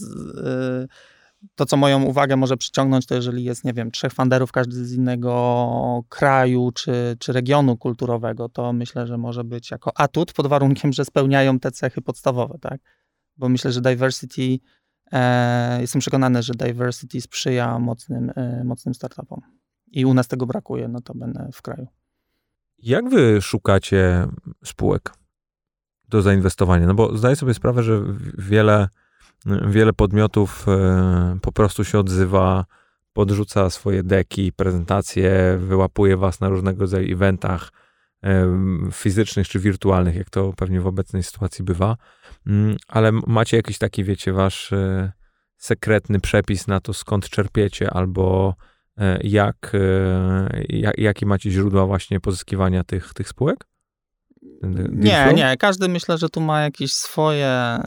[1.54, 4.92] to, co moją uwagę może przyciągnąć, to jeżeli jest, nie wiem, trzech fanderów, każdy z
[4.92, 10.92] innego kraju czy, czy regionu kulturowego, to myślę, że może być jako atut pod warunkiem,
[10.92, 12.80] że spełniają te cechy podstawowe, tak?
[13.36, 14.58] Bo myślę, że diversity,
[15.12, 19.40] e, jestem przekonany, że diversity sprzyja mocnym, e, mocnym startupom.
[19.86, 21.86] I u nas tego brakuje, no to będę w kraju.
[22.78, 24.26] Jak wy szukacie
[24.64, 25.14] spółek
[26.08, 26.86] do zainwestowania?
[26.86, 28.02] No bo zdaję sobie sprawę, że
[28.38, 28.88] wiele
[29.46, 32.64] wiele podmiotów e, po prostu się odzywa,
[33.12, 37.72] podrzuca swoje deki, prezentacje, wyłapuje was na różnego rodzaju eventach
[38.24, 38.48] e,
[38.92, 41.96] fizycznych czy wirtualnych, jak to pewnie w obecnej sytuacji bywa.
[42.46, 45.12] Mm, ale macie jakiś taki, wiecie, wasz e,
[45.56, 48.54] sekretny przepis na to, skąd czerpiecie, albo
[49.22, 49.72] jak,
[50.68, 53.66] jak, jakie macie źródła właśnie pozyskiwania tych, tych spółek?
[54.92, 55.56] Nie, nie.
[55.56, 57.78] Każdy myślę, że tu ma jakieś swoje,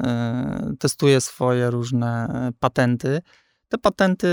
[0.74, 2.28] y, testuje swoje różne
[2.60, 3.22] patenty.
[3.68, 4.28] te patenty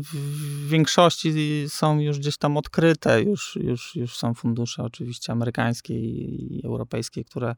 [0.00, 6.62] w większości są już gdzieś tam odkryte, już, już, już są fundusze oczywiście amerykańskie i
[6.64, 7.54] europejskie, które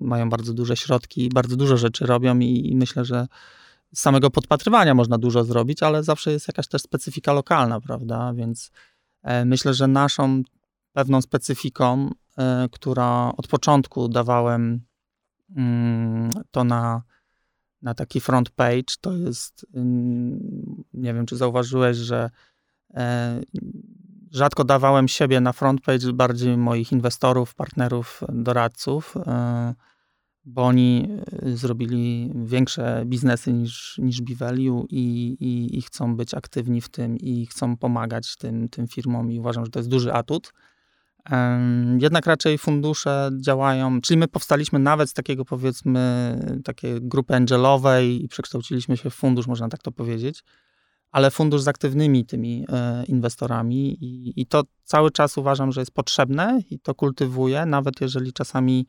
[0.00, 3.26] mają bardzo duże środki i bardzo dużo rzeczy robią i, i myślę, że
[3.94, 8.32] z samego podpatrywania można dużo zrobić, ale zawsze jest jakaś też specyfika lokalna, prawda?
[8.34, 8.70] Więc
[9.22, 10.42] e, myślę, że naszą
[10.92, 12.10] pewną specyfiką,
[12.72, 14.80] która od początku dawałem
[15.56, 17.02] mm, to na,
[17.82, 22.30] na taki front page, to jest, mm, nie wiem, czy zauważyłeś, że
[22.94, 23.40] e,
[24.30, 29.14] rzadko dawałem siebie na front page, bardziej moich inwestorów, partnerów, doradców
[30.48, 31.08] bo oni
[31.54, 37.46] zrobili większe biznesy niż, niż Bivalue i, i, i, chcą być aktywni w tym i
[37.46, 40.52] chcą pomagać tym, tym firmom i uważam, że to jest duży atut.
[41.98, 48.28] Jednak raczej fundusze działają, czyli my powstaliśmy nawet z takiego powiedzmy, takiej grupy angelowej i
[48.28, 50.44] przekształciliśmy się w fundusz, można tak to powiedzieć,
[51.10, 55.90] ale fundusz z aktywnymi tymi e, inwestorami i, i to cały czas uważam, że jest
[55.90, 58.86] potrzebne i to kultywuję, nawet jeżeli czasami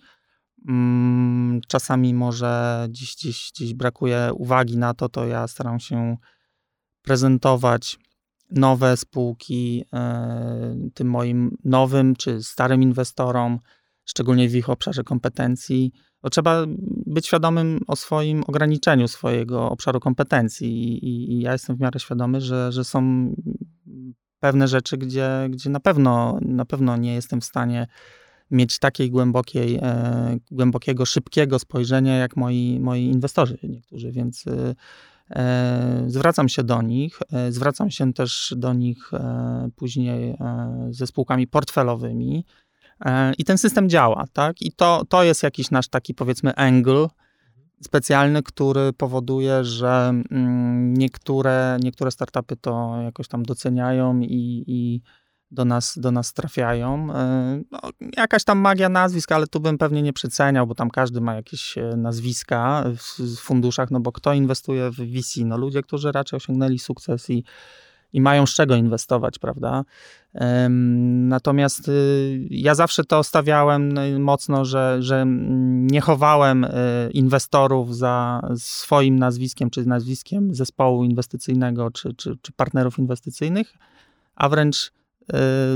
[0.68, 6.18] Mm, czasami może dziś, dziś, dziś brakuje uwagi na to, to ja staram się
[7.02, 8.00] prezentować
[8.52, 13.60] nowe spółki e, tym moim nowym czy starym inwestorom,
[14.06, 15.92] szczególnie w ich obszarze kompetencji.
[16.22, 16.66] Bo trzeba
[17.06, 22.42] być świadomym o swoim ograniczeniu swojego obszaru kompetencji i, i ja jestem w miarę świadomy,
[22.42, 23.32] że, że są
[24.40, 27.88] pewne rzeczy, gdzie, gdzie na pewno na pewno nie jestem w stanie
[28.52, 34.46] mieć takiej głębokiej, e, głębokiego, szybkiego spojrzenia jak moi, moi inwestorzy niektórzy, więc
[36.08, 39.12] zwracam się do nich, zwracam się też do nich
[39.76, 40.38] później
[40.90, 42.46] ze spółkami portfelowymi
[43.38, 44.62] i ten system działa, tak?
[44.62, 47.08] I to, to jest jakiś nasz taki powiedzmy angle,
[47.82, 55.02] specjalny, który powoduje, że mm, niektóre, niektóre startupy to jakoś tam doceniają i, i
[55.52, 57.14] do nas, do nas trafiają.
[57.14, 57.80] E, no,
[58.18, 61.78] jakaś tam magia nazwisk, ale tu bym pewnie nie przeceniał, bo tam każdy ma jakieś
[61.78, 65.46] e, nazwiska w, funduszach, no bo kto inwestuje w VC?
[65.46, 67.44] No ludzie, którzy raczej osiągnęli sukces i,
[68.14, 69.84] i mają z czego inwestować, prawda?
[71.10, 75.24] Natomiast y, ja zawsze to stawiałem no, mocno, że, że
[75.70, 76.70] nie chowałem y,
[77.14, 83.74] inwestorów za swoim nazwiskiem, czy nazwiskiem zespołu inwestycyjnego, czy, czy, czy partnerów inwestycyjnych,
[84.36, 84.92] a wręcz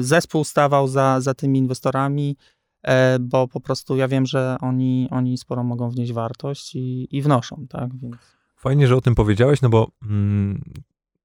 [0.02, 2.38] zespół stawał za, za tymi inwestorami,
[2.84, 7.22] e, bo po prostu ja wiem, że oni, oni sporo mogą wnieść wartość i, i
[7.22, 7.90] wnoszą, tak?
[8.02, 8.16] Więc...
[8.56, 10.64] Fajnie, że o tym powiedziałeś, no bo mm,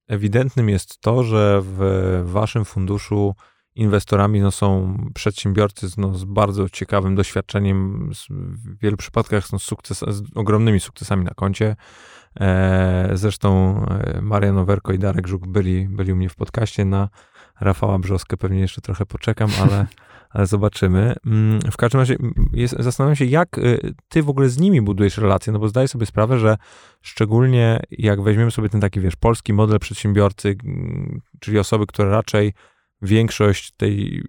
[0.09, 3.35] ewidentnym jest to, że w waszym funduszu
[3.75, 9.99] inwestorami no, są przedsiębiorcy z, no, z bardzo ciekawym doświadczeniem, w wielu przypadkach są sukces,
[10.09, 11.77] z ogromnymi sukcesami na koncie.
[12.41, 17.09] E, zresztą e, Marian Owerko i Darek Żuk byli, byli u mnie w podcaście na
[17.61, 19.87] Rafała Brzoskę pewnie jeszcze trochę poczekam, ale,
[20.31, 21.15] ale zobaczymy.
[21.27, 24.83] Mm, w każdym razie mm, jest, zastanawiam się, jak y, ty w ogóle z nimi
[24.83, 26.57] budujesz relacje, no bo zdaję sobie sprawę, że
[27.03, 32.53] szczególnie jak weźmiemy sobie ten taki, wiesz, polski model przedsiębiorcy, mm, czyli osoby, które raczej
[33.03, 34.23] większość tej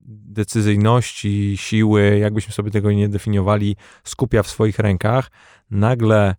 [0.00, 5.30] decyzyjności, siły, jakbyśmy sobie tego nie definiowali, skupia w swoich rękach,
[5.70, 6.34] nagle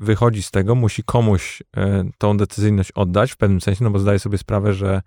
[0.00, 4.18] wychodzi z tego, musi komuś e, tą decyzyjność oddać w pewnym sensie, no bo zdaje
[4.18, 5.02] sobie sprawę, że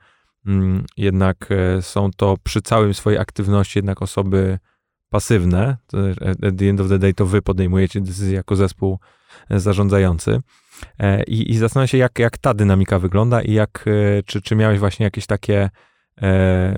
[0.46, 4.60] mm, jednak e, są to przy całym swojej aktywności jednak osoby
[5.10, 5.78] pasywne.
[6.48, 9.00] At the end of the day to wy podejmujecie decyzję jako zespół
[9.50, 10.40] e, zarządzający.
[11.28, 13.86] I, i zastanawiam się, jak, jak ta dynamika wygląda i jak,
[14.26, 15.70] czy, czy miałeś właśnie jakieś takie,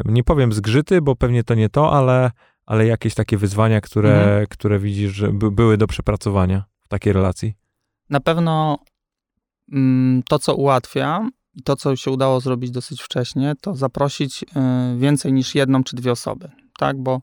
[0.06, 2.32] nie powiem zgrzyty, bo pewnie to nie to, ale,
[2.66, 4.48] ale jakieś takie wyzwania, które, mhm.
[4.48, 7.56] które widzisz, że by, były do przepracowania w takiej relacji?
[8.10, 8.78] Na pewno
[9.72, 14.48] mm, to, co ułatwia i to, co się udało zrobić dosyć wcześnie, to zaprosić y,
[14.98, 17.04] więcej niż jedną czy dwie osoby, tak?
[17.04, 17.22] Bo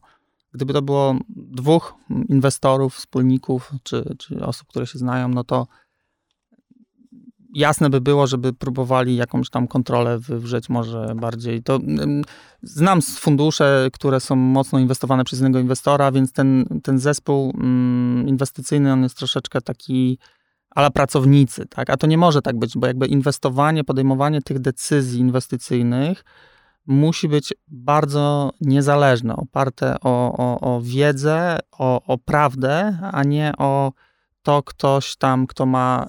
[0.53, 1.95] gdyby to było dwóch
[2.29, 5.67] inwestorów, wspólników czy, czy osób, które się znają, no to
[7.55, 11.63] jasne by było, żeby próbowali jakąś tam kontrolę wywrzeć może bardziej.
[11.63, 12.25] To mm,
[12.63, 18.93] znam fundusze, które są mocno inwestowane przez jednego inwestora, więc ten, ten zespół mm, inwestycyjny,
[18.93, 20.19] on jest troszeczkę taki
[20.75, 21.91] ale pracownicy, tak?
[21.91, 26.25] A to nie może tak być, bo jakby inwestowanie, podejmowanie tych decyzji inwestycyjnych
[26.87, 33.93] musi być bardzo niezależne, oparte o, o, o wiedzę, o, o prawdę, a nie o
[34.43, 36.07] to ktoś tam, kto ma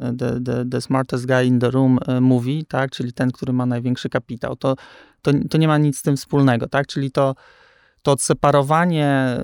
[0.00, 2.90] y, the, the, the smartest guy in the room y, mówi, tak?
[2.90, 4.56] Czyli ten, który ma największy kapitał.
[4.56, 4.74] To,
[5.22, 6.86] to, to nie ma nic z tym wspólnego, tak?
[6.86, 7.34] Czyli to
[8.06, 9.38] to odseparowanie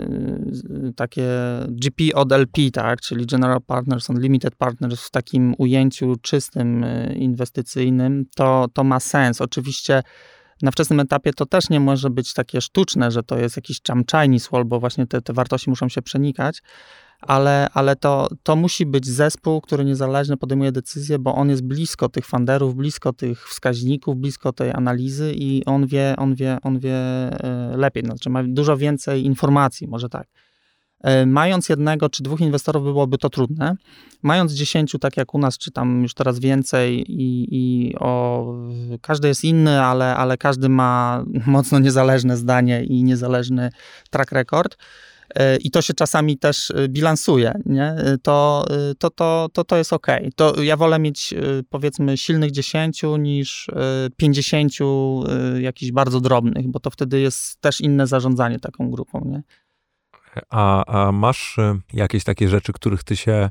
[0.89, 1.29] y, takie
[1.69, 7.15] GP od LP, tak, czyli General Partners and Limited Partners w takim ujęciu czystym, y,
[7.19, 9.41] inwestycyjnym, to, to ma sens.
[9.41, 10.03] Oczywiście
[10.63, 14.03] na wczesnym etapie to też nie może być takie sztuczne, że to jest jakiś tam
[14.11, 16.63] Chinese wall, bo właśnie te, te wartości muszą się przenikać,
[17.23, 22.09] ale, ale to, to musi być zespół, który niezależnie podejmuje decyzje, bo on jest blisko
[22.09, 26.95] tych funderów, blisko tych wskaźników, blisko tej analizy i on wie, on wie, on wie
[26.95, 30.27] e, lepiej, znaczy ma dużo więcej informacji, może tak.
[31.03, 33.77] E, mając jednego czy dwóch inwestorów byłoby to trudne.
[34.23, 38.47] Mając dziesięciu, tak jak u nas, czy tam już teraz więcej i, i o,
[39.01, 43.71] każdy jest inny, ale, ale każdy ma mocno niezależne zdanie i niezależny
[44.11, 44.77] track record,
[45.61, 47.95] i to się czasami też e, bilansuje, nie?
[48.23, 48.65] To,
[48.99, 50.07] to, to, to, to jest ok.
[50.37, 51.35] To ja wolę mieć
[51.71, 53.71] powiedzmy silnych 10 niż
[54.17, 54.73] 50
[55.61, 59.23] jakichś bardzo drobnych, bo to wtedy jest też inne zarządzanie taką grupą.
[59.25, 59.43] Nie?
[60.51, 63.51] A, a masz y, jakieś takie rzeczy, których ty się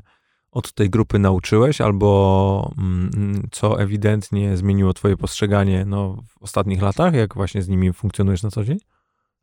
[0.50, 7.14] od tej grupy nauczyłeś, albo mm, co ewidentnie zmieniło twoje postrzeganie no, w ostatnich latach,
[7.14, 8.78] jak właśnie z nimi funkcjonujesz na co dzień?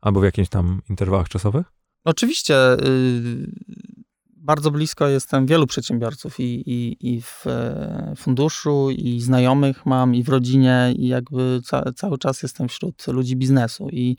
[0.00, 1.72] Albo w jakichś tam interwałach czasowych?
[2.04, 2.72] Oczywiście.
[2.72, 3.50] Y,
[4.42, 10.22] bardzo blisko jestem wielu przedsiębiorców i, i, i w e, funduszu, i znajomych mam, i
[10.22, 13.88] w rodzinie, i jakby ca, cały czas jestem wśród ludzi biznesu.
[13.92, 14.16] I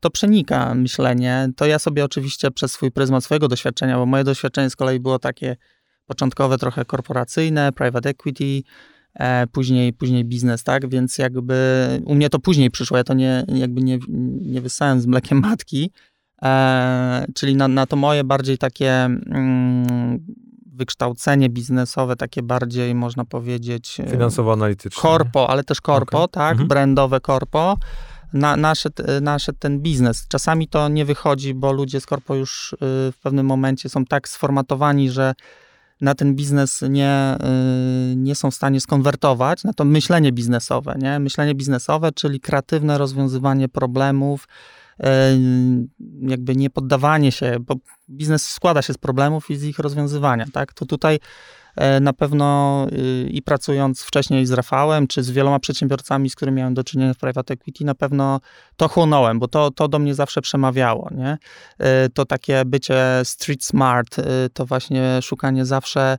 [0.00, 1.48] to przenika myślenie.
[1.56, 5.18] To ja sobie oczywiście przez swój pryzmat swojego doświadczenia, bo moje doświadczenie z kolei było
[5.18, 5.56] takie
[6.06, 8.62] początkowe, trochę korporacyjne, private equity,
[9.14, 10.88] e, później, później biznes, tak?
[10.88, 11.54] Więc jakby
[12.04, 13.98] u mnie to później przyszło, ja to nie, jakby nie,
[14.40, 15.90] nie z mlekiem matki,
[17.34, 20.18] czyli na, na to moje bardziej takie mm,
[20.66, 24.00] wykształcenie biznesowe, takie bardziej można powiedzieć...
[24.00, 25.02] E, Finansowo-analityczne.
[25.02, 26.28] Korpo, ale też korpo, okay.
[26.28, 26.52] tak?
[26.52, 26.68] Mhm.
[26.68, 27.76] Brandowe korpo
[28.32, 30.28] na, naszedł, naszedł ten biznes.
[30.28, 32.76] Czasami to nie wychodzi, bo ludzie z korpo już y,
[33.12, 35.34] w pewnym momencie są tak sformatowani, że
[36.00, 37.36] na ten biznes nie,
[38.16, 40.94] nie są w stanie skonwertować, na to myślenie biznesowe.
[40.98, 41.18] Nie?
[41.18, 44.48] Myślenie biznesowe, czyli kreatywne rozwiązywanie problemów,
[46.20, 47.74] jakby nie poddawanie się, bo
[48.10, 50.46] biznes składa się z problemów i z ich rozwiązywania.
[50.52, 50.72] Tak?
[50.72, 51.18] To tutaj
[51.76, 56.58] E, na pewno y, i pracując wcześniej z Rafałem, czy z wieloma przedsiębiorcami, z którymi
[56.58, 58.40] miałem do czynienia w private equity, na pewno
[58.76, 61.38] to chłonąłem, bo to, to do mnie zawsze przemawiało, nie?
[61.78, 66.18] E, to takie bycie street smart, y, to właśnie szukanie zawsze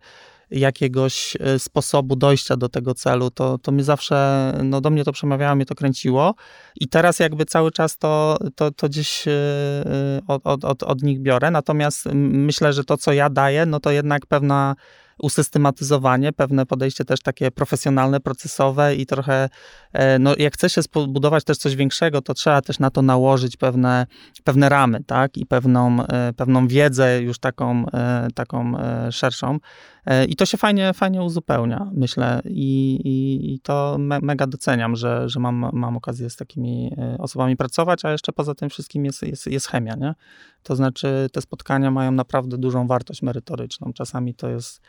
[0.51, 5.11] jakiegoś y, sposobu dojścia do tego celu, to, to mnie zawsze, no do mnie to
[5.11, 6.35] przemawiało, mnie to kręciło.
[6.75, 9.25] I teraz jakby cały czas to, to, to gdzieś
[10.27, 13.91] od, od, od, od nich biorę, natomiast myślę, że to, co ja daję, no to
[13.91, 14.75] jednak pewna
[15.17, 19.49] usystematyzowanie, pewne podejście też takie profesjonalne, procesowe i trochę,
[19.93, 23.57] e, no jak chce się zbudować też coś większego, to trzeba też na to nałożyć
[23.57, 24.07] pewne,
[24.43, 28.73] pewne ramy, tak, i pewną, e, pewną wiedzę już taką, e, taką
[29.11, 29.59] szerszą.
[30.27, 35.29] I to się fajnie, fajnie uzupełnia, myślę, i, i, i to me, mega doceniam, że,
[35.29, 39.47] że mam, mam okazję z takimi osobami pracować, a jeszcze poza tym wszystkim jest, jest,
[39.47, 40.15] jest chemia, nie?
[40.63, 43.93] To znaczy te spotkania mają naprawdę dużą wartość merytoryczną.
[43.93, 44.81] Czasami to jest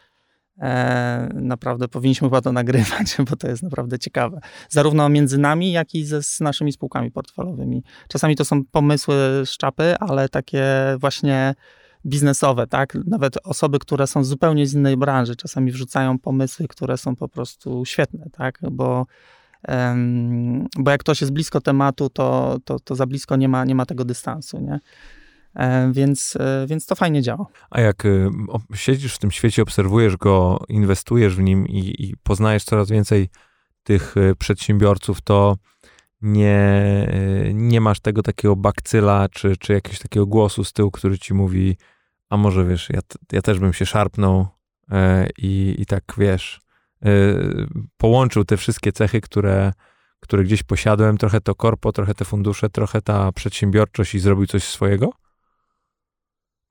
[0.61, 4.41] E, naprawdę powinniśmy chyba to nagrywać, bo to jest naprawdę ciekawe.
[4.69, 7.83] Zarówno między nami, jak i ze, z naszymi spółkami portfelowymi.
[8.09, 10.65] Czasami to są pomysły z czapy, ale takie
[10.99, 11.55] właśnie
[12.07, 12.99] biznesowe, tak?
[13.07, 17.85] Nawet osoby, które są zupełnie z innej branży, czasami wrzucają pomysły, które są po prostu
[17.85, 18.59] świetne, tak?
[18.71, 19.07] Bo,
[19.69, 23.75] um, bo jak ktoś jest blisko tematu, to, to, to za blisko nie ma, nie
[23.75, 24.81] ma tego dystansu, nie?
[25.57, 27.47] E, więc, e, więc to fajnie działa.
[27.71, 28.31] A jak y,
[28.75, 33.29] siedzisz w tym świecie, obserwujesz go, inwestujesz w nim i, i poznajesz coraz więcej
[33.83, 35.57] tych przedsiębiorców, to
[36.23, 37.09] nie,
[37.55, 41.77] nie masz tego takiego bakcyla, czy, czy jakiegoś takiego głosu z tyłu, który ci mówi,
[42.31, 43.01] a może wiesz, ja,
[43.33, 44.47] ja też bym się szarpnął
[44.91, 46.61] e, i, i tak wiesz,
[47.97, 49.73] połączył te wszystkie cechy, które,
[50.21, 54.65] które gdzieś posiadłem, trochę to korpo, trochę te fundusze, trochę ta przedsiębiorczość i zrobił coś
[54.65, 55.11] swojego?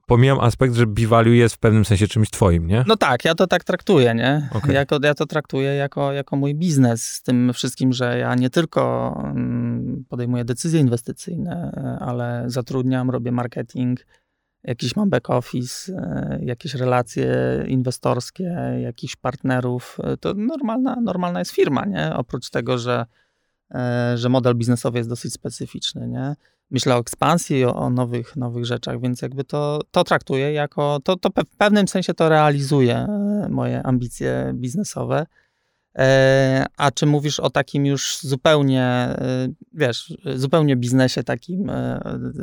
[0.05, 2.83] pomijam aspekt, że B-value jest w pewnym sensie czymś twoim, nie?
[2.87, 4.49] No tak, ja to tak traktuję, nie?
[4.53, 4.73] Okay.
[4.73, 9.13] Jako, ja to traktuję jako, jako mój biznes z tym wszystkim, że ja nie tylko
[9.25, 14.05] mm, podejmuję decyzje inwestycyjne, ale zatrudniam, robię marketing,
[14.67, 17.27] jakiś mam back office, e, jakieś relacje
[17.67, 19.97] inwestorskie, jakichś partnerów.
[20.19, 22.15] To normalna, normalna jest firma, nie?
[22.15, 23.05] Oprócz tego, że,
[23.71, 26.35] e, że model biznesowy jest dosyć specyficzny, nie?
[26.71, 31.15] myślę o ekspansji, o, o, nowych, nowych rzeczach, więc jakby to, to traktuję jako, to,
[31.15, 35.25] to w pewnym sensie to realizuje e, moje ambicje biznesowe.
[35.97, 39.17] E, a czy mówisz o takim już zupełnie, e,
[39.73, 41.99] wiesz, zupełnie biznesie takim e,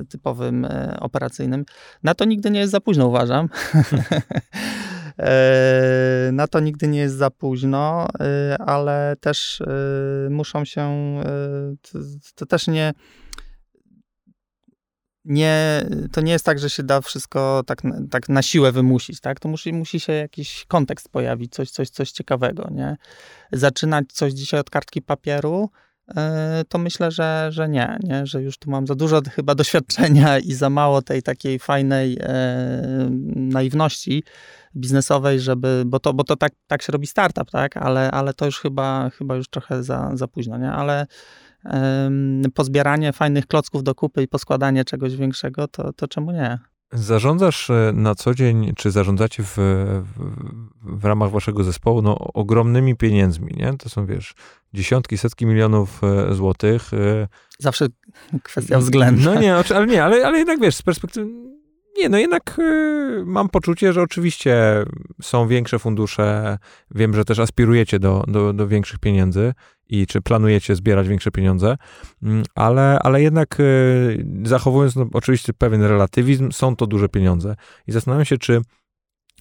[0.08, 0.66] typowym,
[1.00, 1.64] operacyjnym?
[2.02, 3.48] Na to nigdy nie jest za późno, uważam.
[6.32, 8.08] Na to nigdy nie jest za późno,
[8.58, 9.62] ale też
[10.30, 11.16] muszą się,
[12.34, 12.92] to też nie,
[15.24, 19.40] nie, to nie jest tak, że się da wszystko tak, tak na siłę wymusić, tak?
[19.40, 22.96] To musi, musi się jakiś kontekst pojawić, coś, coś, coś ciekawego, nie?
[23.52, 25.70] Zaczynać coś dzisiaj od kartki papieru,
[26.16, 30.38] e, to myślę, że, że nie, nie, że już tu mam za dużo chyba doświadczenia
[30.38, 34.24] i za mało tej takiej fajnej e, naiwności
[34.76, 38.46] biznesowej, żeby, bo to, bo to tak, tak się robi startup, tak, ale, ale to
[38.46, 41.06] już chyba, chyba już trochę za, za późno, nie, ale
[42.54, 46.58] pozbieranie fajnych klocków do kupy i poskładanie czegoś większego, to, to czemu nie?
[46.92, 52.96] Zarządzasz e, na co dzień, czy zarządzacie w, w, w, ramach waszego zespołu no, ogromnymi
[52.96, 53.74] pieniędzmi, nie?
[53.78, 54.34] To są, wiesz,
[54.74, 56.94] dziesiątki, setki milionów e, złotych.
[56.94, 57.28] E.
[57.58, 57.86] Zawsze
[58.42, 59.22] kwestia względu.
[59.22, 61.52] No nie, ale nie, ale, ale jednak wiesz, z perspektywy
[61.96, 64.84] nie, no jednak y, mam poczucie, że oczywiście
[65.22, 66.58] są większe fundusze.
[66.90, 69.52] Wiem, że też aspirujecie do, do, do większych pieniędzy
[69.92, 71.76] i czy planujecie zbierać większe pieniądze,
[72.22, 77.56] mm, ale, ale jednak y, zachowując no, oczywiście pewien relatywizm, są to duże pieniądze.
[77.86, 78.60] I zastanawiam się, czy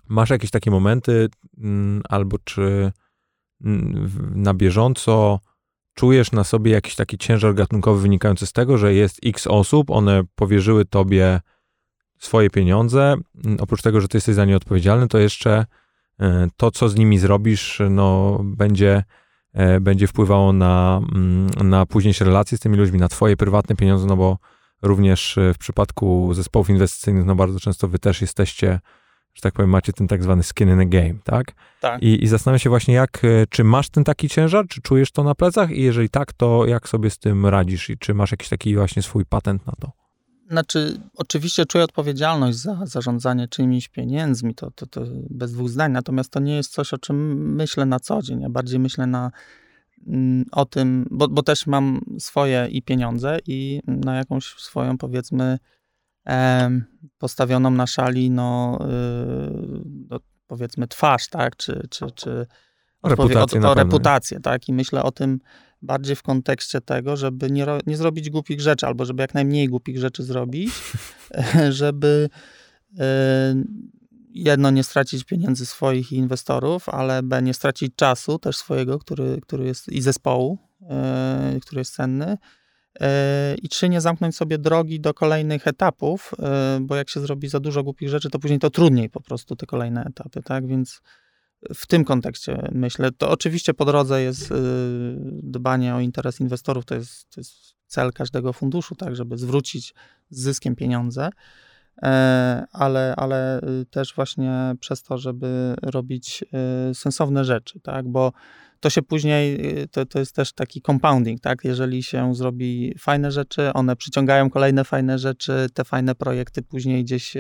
[0.10, 2.92] masz jakieś takie momenty, mm, albo czy
[3.66, 5.40] mm, na bieżąco
[5.94, 10.24] czujesz na sobie jakiś taki ciężar gatunkowy wynikający z tego, że jest x osób, one
[10.36, 11.40] powierzyły tobie
[12.18, 13.16] swoje pieniądze,
[13.60, 15.66] oprócz tego, że ty jesteś za nie odpowiedzialny, to jeszcze
[16.20, 19.04] e, to, co z nimi zrobisz, no, będzie,
[19.82, 24.18] będzie wpływało na, mm, na późniejsze relacje z tymi ludźmi, na twoje prywatne pieniądze, no
[24.18, 24.38] bo
[24.82, 28.80] również e, w przypadku zespołów inwestycyjnych, no bardzo często wy też jesteście,
[29.34, 31.52] że tak powiem, macie ten tak zwany skin in the game, tak?
[31.82, 32.02] Tak.
[32.02, 35.36] I, i zastanawiam się właśnie, jak, czy masz ten taki ciężar, czy czujesz to na
[35.36, 38.76] plecach i jeżeli tak, to jak sobie z tym radzisz i czy masz jakiś taki
[38.76, 40.01] właśnie swój patent na to?
[40.52, 46.32] Znaczy, oczywiście czuję odpowiedzialność za zarządzanie czyimiś pieniędzmi, to, to, to bez dwóch zdań, natomiast
[46.32, 48.42] to nie jest coś, o czym myślę na co dzień.
[48.42, 49.32] Ja bardziej myślę na,
[50.08, 55.60] mm, o tym, bo, bo też mam swoje i pieniądze i na jakąś swoją, powiedzmy,
[57.18, 58.80] postawioną na szali, no,
[60.16, 62.48] y, powiedzmy, twarz, tak, czy, czy, czy
[63.04, 65.40] reputację, o, o reputację, tak, i myślę o tym,
[65.82, 70.00] bardziej w kontekście tego, żeby nie, nie zrobić głupich rzeczy, albo żeby jak najmniej głupich
[70.00, 70.72] rzeczy zrobić,
[71.70, 72.30] żeby
[73.00, 73.56] e,
[74.34, 79.66] jedno, nie stracić pieniędzy swoich inwestorów, ale b, nie stracić czasu też swojego, który, który
[79.66, 80.58] jest i zespołu,
[80.90, 82.38] e, który jest cenny.
[83.00, 86.34] E, I trzy, nie zamknąć sobie drogi do kolejnych etapów,
[86.82, 89.66] bo jak się zrobi za dużo głupich rzeczy, to później to trudniej po prostu te
[89.66, 90.68] kolejne etapy, tak?
[90.68, 91.02] Więc
[91.74, 93.12] w tym kontekście myślę.
[93.12, 94.56] To oczywiście po drodze jest y,
[95.44, 99.94] dbanie o interes inwestorów, to jest, to jest cel każdego funduszu, tak, żeby zwrócić
[100.30, 101.30] z zyskiem pieniądze,
[102.04, 106.44] e, ale, ale y, też właśnie przez to, żeby robić
[106.92, 108.34] y, sensowne rzeczy, tak, bo
[108.82, 109.60] to się później,
[109.92, 111.64] to, to jest też taki compounding, tak?
[111.64, 117.36] Jeżeli się zrobi fajne rzeczy, one przyciągają kolejne fajne rzeczy, te fajne projekty później gdzieś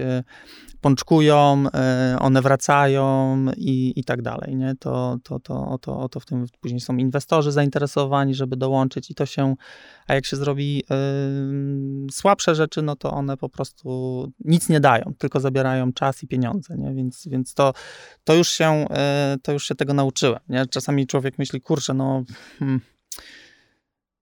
[0.82, 4.76] pączkują, e, one wracają i, i tak dalej, nie?
[4.80, 9.12] To, to, to, o, to, o to w tym później są inwestorzy zainteresowani, żeby dołączyć
[9.12, 9.56] i to się,
[10.08, 10.84] a jak się zrobi
[12.08, 16.28] y, słabsze rzeczy, no to one po prostu nic nie dają, tylko zabierają czas i
[16.28, 16.94] pieniądze, nie?
[16.94, 17.74] Więc, więc to,
[18.24, 18.86] to, już się,
[19.36, 20.66] y, to już się tego nauczyłem, nie?
[20.66, 22.24] Czasami człowiek myśli, kurczę, no...
[22.60, 22.82] Hmm,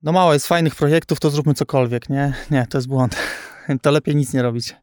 [0.04, 2.34] no mało jest fajnych projektów, to zróbmy cokolwiek, nie?
[2.52, 3.16] Nie, to jest błąd.
[3.82, 4.76] To lepiej nic nie robić.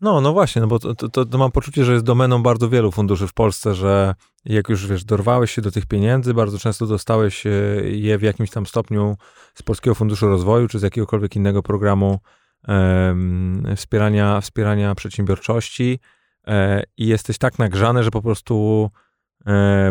[0.00, 2.92] No, no właśnie, no bo to, to, to, mam poczucie, że jest domeną bardzo wielu
[2.92, 4.14] funduszy w Polsce, że
[4.44, 7.50] jak już, wiesz, dorwałeś się do tych pieniędzy, bardzo często dostałeś e,
[7.84, 9.16] je w jakimś tam stopniu
[9.54, 12.18] z Polskiego Funduszu Rozwoju, czy z jakiegokolwiek innego programu
[12.68, 16.00] um, wspierania, wspierania przedsiębiorczości
[16.46, 18.90] e, i jesteś tak nagrzany, że po prostu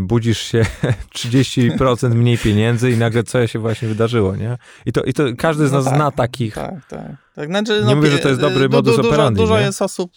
[0.02, 0.66] budzisz się
[1.16, 4.58] 30% mniej pieniędzy i nagle co się właśnie wydarzyło, nie?
[4.86, 6.56] I to, i to każdy z no nas no tak, zna takich.
[6.56, 7.12] Tak, tak.
[7.36, 7.50] tak.
[7.50, 9.38] Znaczy, nie no, mówię, że to jest dobry du, modus du, operandi.
[9.38, 10.12] Dużo, dużo jest osób,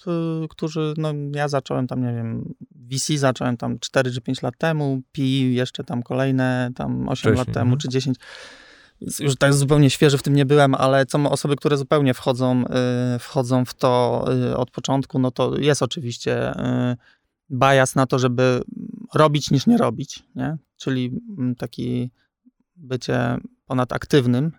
[0.44, 2.54] y, którzy, no ja zacząłem tam, nie wiem,
[2.90, 7.36] VC zacząłem tam 4 czy 5 lat temu, PI jeszcze tam kolejne tam 8 Wcześniej,
[7.36, 7.78] lat temu, mhm.
[7.78, 8.18] czy 10
[9.20, 12.64] już tak zupełnie świeży w tym nie byłem, ale są osoby, które zupełnie wchodzą,
[13.16, 16.52] y, wchodzą w to y, od początku, no to jest oczywiście
[17.52, 18.62] bias na to, żeby
[19.14, 20.56] robić niż nie robić, nie?
[20.76, 22.10] czyli mm, taki
[22.76, 23.36] bycie
[23.66, 24.52] ponad aktywnym,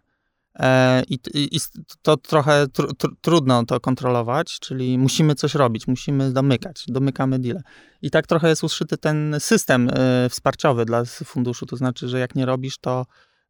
[0.60, 1.60] E, I, i,
[2.02, 7.62] to trochę tr, tr, trudno to kontrolować, czyli musimy coś robić, musimy domykać, domykamy deal.
[8.02, 12.36] I tak trochę jest uszyty ten system y, wsparciowy dla funduszu, to znaczy, że jak
[12.36, 13.06] nie robisz, to,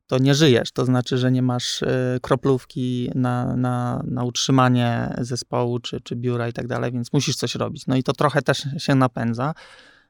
[0.07, 5.79] to nie żyjesz, to znaczy, że nie masz y, kroplówki na, na, na utrzymanie zespołu
[5.79, 7.87] czy, czy biura i tak dalej, więc musisz coś robić.
[7.87, 9.53] No i to trochę też się napędza.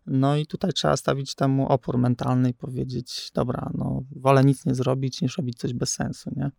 [0.05, 4.75] No i tutaj trzeba stawić temu opór mentalny i powiedzieć, dobra, no wolę nic nie
[4.75, 6.51] zrobić, niż robić coś bez sensu, nie?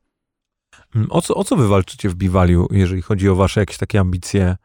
[0.94, 4.00] Mm, o co, o co wy walczycie w Biwaliu, jeżeli chodzi o wasze jakieś takie
[4.00, 4.56] ambicje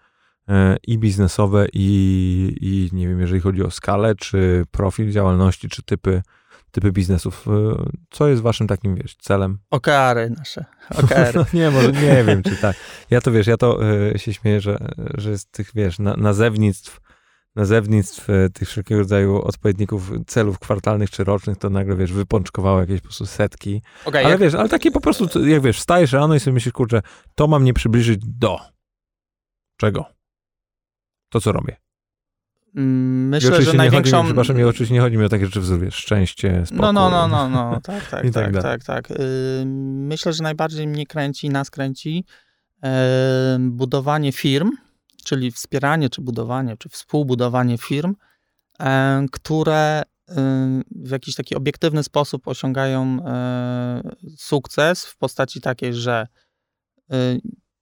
[0.48, 5.84] e, i biznesowe, i, i nie wiem, jeżeli chodzi o skalę, czy profil działalności, czy
[5.84, 6.22] typy,
[6.72, 7.48] typy biznesów?
[7.48, 7.52] E,
[8.10, 9.60] co jest waszym takim, wiesz, celem?
[9.70, 10.66] OKR-y nasze.
[10.96, 11.36] OKR.
[11.36, 12.76] no nie, może nie wiem, czy tak.
[13.10, 13.80] Ja to, wiesz, ja to
[14.16, 14.78] y, się śmieję, że,
[15.18, 17.02] że z tych, wiesz, na, nazewnictw
[17.56, 23.02] nazewnictw e, tych wszelkiego rodzaju odpowiedników celów kwartalnych czy rocznych, to nagle, wiesz, wypączkowało jakieś
[23.02, 23.82] po prostu setki.
[24.06, 24.40] Okay, ale jak...
[24.40, 27.02] wiesz, ale takie po prostu, jak wiesz, wstajesz rano i sobie myślisz, kurczę,
[27.36, 28.60] to mam mnie przybliżyć do
[29.78, 30.06] czego?
[31.30, 31.78] To, co robię.
[32.76, 34.18] Mm, myślę, że największą...
[34.18, 36.82] Chodzi, przepraszam, nie, oczywiście nie chodzi mi o takie rzeczy wzór, szczęście, spokój.
[36.82, 39.08] No, no, no, no, no, tak, tak, tak, tak, tak.
[39.66, 42.26] Myślę, że najbardziej mnie kręci, nas kręci
[43.60, 44.72] budowanie firm,
[45.26, 48.16] czyli wspieranie, czy budowanie, czy współbudowanie firm,
[49.32, 50.04] które
[50.92, 54.02] w jakiś taki obiektywny sposób osiągają e,
[54.38, 56.28] sukces w postaci takiej, że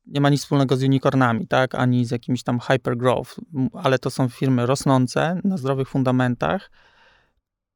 [0.08, 3.39] nie ma nic wspólnego z unicornami, tak, ani z jakimś tam hypergrowth,
[3.74, 6.72] ale to są firmy rosnące na zdrowych fundamentach.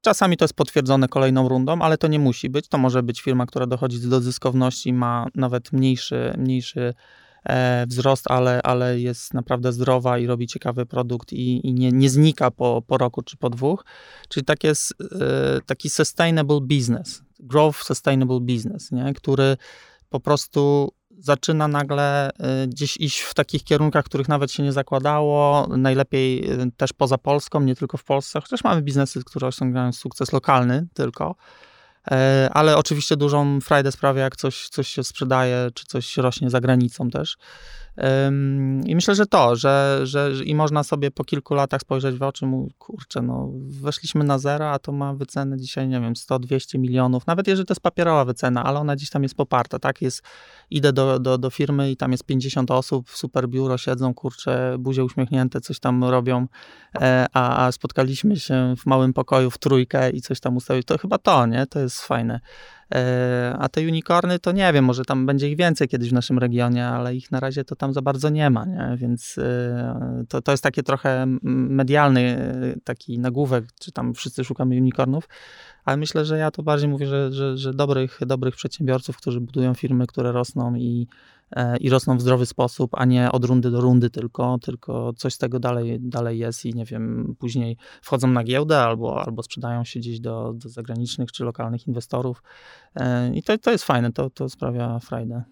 [0.01, 2.67] Czasami to jest potwierdzone kolejną rundą, ale to nie musi być.
[2.67, 6.93] To może być firma, która dochodzi do zyskowności, ma nawet mniejszy, mniejszy
[7.49, 12.09] E, wzrost, ale, ale jest naprawdę zdrowa i robi ciekawy produkt i, i nie, nie
[12.09, 13.86] znika po, po roku czy po dwóch.
[14.29, 19.13] Czyli tak jest, e, taki sustainable business, growth sustainable business, nie?
[19.13, 19.57] który
[20.09, 20.91] po prostu
[21.22, 26.93] zaczyna nagle e, gdzieś iść w takich kierunkach, których nawet się nie zakładało, najlepiej też
[26.93, 31.36] poza Polską, nie tylko w Polsce, chociaż mamy biznesy, które osiągają sukces lokalny tylko,
[32.11, 36.61] E, ale oczywiście dużą frajdę sprawia, jak coś, coś się sprzedaje, czy coś rośnie za
[36.61, 37.38] granicą też.
[38.85, 42.45] I myślę, że to, że, że, i można sobie po kilku latach spojrzeć w oczy,
[42.45, 47.27] mu, kurczę, no weszliśmy na zero, a to ma wycenę dzisiaj, nie wiem, 100-200 milionów,
[47.27, 50.23] nawet jeżeli to jest papierowa wycena, ale ona gdzieś tam jest poparta, tak, jest,
[50.69, 55.03] idę do, do, do firmy i tam jest 50 osób, super biuro siedzą, kurczę, buzie
[55.03, 56.47] uśmiechnięte, coś tam robią,
[56.95, 60.97] e, a, a spotkaliśmy się w małym pokoju w trójkę i coś tam ustawić, to
[60.97, 62.39] chyba to, nie, to jest fajne.
[62.95, 66.39] E, a te unicorny to nie wiem, może tam będzie ich więcej kiedyś w naszym
[66.39, 68.97] regionie, ale ich na razie to tam za bardzo nie ma, nie?
[68.97, 74.75] więc e, to, to jest takie trochę medialny e, taki nagłówek, czy tam wszyscy szukamy
[74.75, 75.29] unicornów,
[75.85, 79.73] ale myślę, że ja to bardziej mówię, że, że, że dobrych, dobrych przedsiębiorców, którzy budują
[79.73, 81.07] firmy, które rosną i
[81.80, 85.38] i rosną w zdrowy sposób, a nie od rundy do rundy tylko, tylko coś z
[85.38, 89.99] tego dalej, dalej jest i nie wiem, później wchodzą na giełdę albo, albo sprzedają się
[89.99, 92.43] gdzieś do, do zagranicznych czy lokalnych inwestorów.
[92.95, 95.43] E, I to, to jest fajne, to, to sprawia frajdę.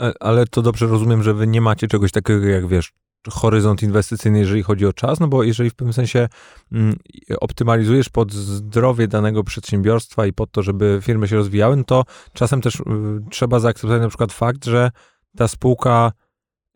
[0.00, 2.92] E, ale to dobrze rozumiem, że wy nie macie czegoś takiego jak wiesz,
[3.30, 6.28] horyzont inwestycyjny, jeżeli chodzi o czas, no bo jeżeli w pewnym sensie
[6.72, 6.96] mm,
[7.40, 12.60] optymalizujesz pod zdrowie danego przedsiębiorstwa i pod to, żeby firmy się rozwijały, no to czasem
[12.60, 12.84] też y,
[13.30, 14.90] trzeba zaakceptować na przykład fakt, że
[15.36, 16.12] ta spółka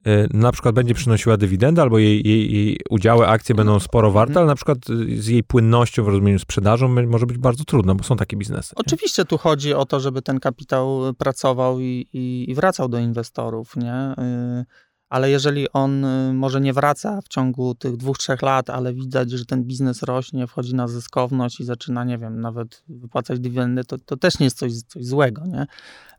[0.07, 4.39] y, na przykład będzie przynosiła dywidendę, albo jej, jej, jej udziały, akcje będą sporo warte,
[4.39, 4.79] ale na przykład
[5.19, 8.73] z jej płynnością w rozumieniu sprzedażą może być bardzo trudno, bo są takie biznesy.
[8.77, 9.27] Oczywiście nie?
[9.27, 14.15] tu chodzi o to, żeby ten kapitał pracował i, i, i wracał do inwestorów, nie?
[14.19, 14.65] Y,
[15.11, 19.31] ale jeżeli on y, może nie wraca w ciągu tych dwóch, trzech lat, ale widać,
[19.31, 23.99] że ten biznes rośnie, wchodzi na zyskowność i zaczyna, nie wiem, nawet wypłacać dywidendy, to,
[23.99, 25.67] to też nie jest coś, coś złego, nie?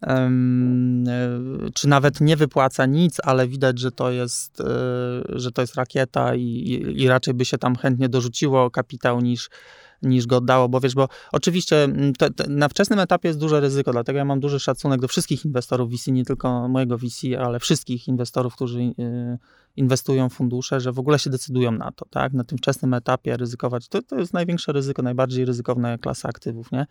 [0.07, 1.05] Um,
[1.73, 4.63] czy nawet nie wypłaca nic, ale widać, że to jest, y,
[5.29, 9.49] że to jest rakieta i, i, i raczej by się tam chętnie dorzuciło kapitał niż
[10.01, 13.59] niż go oddało, bo wiesz, bo oczywiście mm, to, to na wczesnym etapie jest duże
[13.59, 17.59] ryzyko, dlatego ja mam duży szacunek do wszystkich inwestorów VC, nie tylko mojego VC, ale
[17.59, 18.93] wszystkich inwestorów, którzy y,
[19.75, 22.33] inwestują w fundusze, że w ogóle się decydują na to, tak?
[22.33, 26.85] Na tym wczesnym etapie ryzykować, to, to jest największe ryzyko, najbardziej ryzykowna klasa aktywów, nie?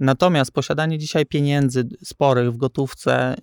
[0.00, 3.34] Natomiast posiadanie dzisiaj pieniędzy sporych w gotówce,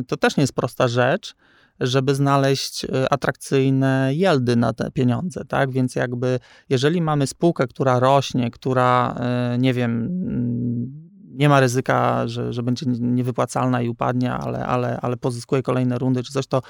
[0.00, 1.34] y, to też nie jest prosta rzecz,
[1.80, 5.70] żeby znaleźć e, atrakcyjne yieldy na te pieniądze, tak?
[5.70, 11.02] Więc jakby jeżeli mamy spółkę, która rośnie, która, e, nie wiem, mm,
[11.34, 16.22] nie ma ryzyka, że, że będzie niewypłacalna i upadnie, ale, ale, ale pozyskuje kolejne rundy
[16.22, 16.62] czy coś, to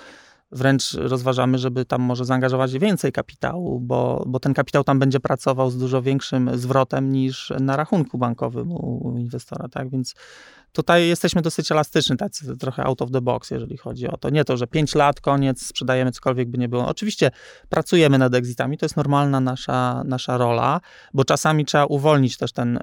[0.53, 5.71] wręcz rozważamy, żeby tam może zaangażować więcej kapitału, bo, bo ten kapitał tam będzie pracował
[5.71, 9.91] z dużo większym zwrotem niż na rachunku bankowym u inwestora, tak?
[9.91, 10.15] Więc
[10.73, 14.31] tutaj jesteśmy dosyć elastyczni, tacy trochę out of the box, jeżeli chodzi o to.
[14.31, 16.89] Nie to, że 5 lat, koniec, sprzedajemy cokolwiek by nie było.
[16.89, 17.31] Oczywiście
[17.69, 20.81] pracujemy nad exitami, to jest normalna nasza, nasza rola,
[21.15, 22.79] bo czasami trzeba uwolnić też ten,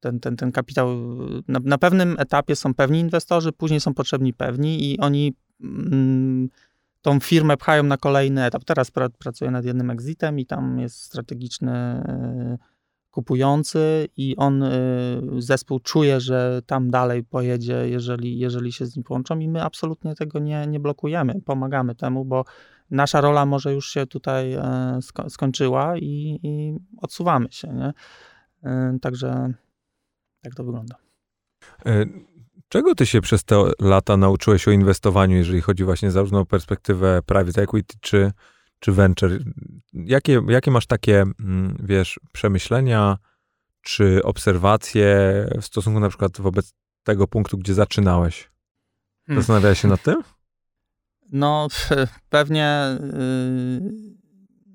[0.00, 0.88] ten, ten, ten kapitał.
[1.48, 5.32] Na, na pewnym etapie są pewni inwestorzy, później są potrzebni pewni i oni
[7.02, 8.64] tą firmę pchają na kolejny etap.
[8.64, 12.04] Teraz pra, pracuję nad jednym exitem i tam jest strategiczny
[12.54, 12.58] y,
[13.10, 19.04] kupujący i on, y, zespół czuje, że tam dalej pojedzie, jeżeli, jeżeli się z nim
[19.04, 22.44] połączą i my absolutnie tego nie, nie blokujemy, pomagamy temu, bo
[22.90, 27.92] nasza rola może już się tutaj e, sko skończyła i, i, odsuwamy się, nie?
[28.70, 29.52] E, także
[30.42, 30.96] tak to wygląda.
[32.74, 37.20] Czego ty się przez te lata nauczyłeś o inwestowaniu, jeżeli chodzi właśnie zarówno o perspektywę
[37.26, 38.32] private equity czy
[38.78, 39.38] czy venture.
[39.92, 43.18] Jakie, jakie masz takie, mm, wiesz, przemyślenia
[43.82, 45.06] czy obserwacje
[45.60, 48.50] w stosunku na przykład wobec tego punktu, gdzie zaczynałeś?
[49.26, 49.42] Hmm.
[49.42, 50.22] Zastanawiałeś się nad tym?
[51.32, 51.68] No,
[52.28, 53.90] pewnie yy,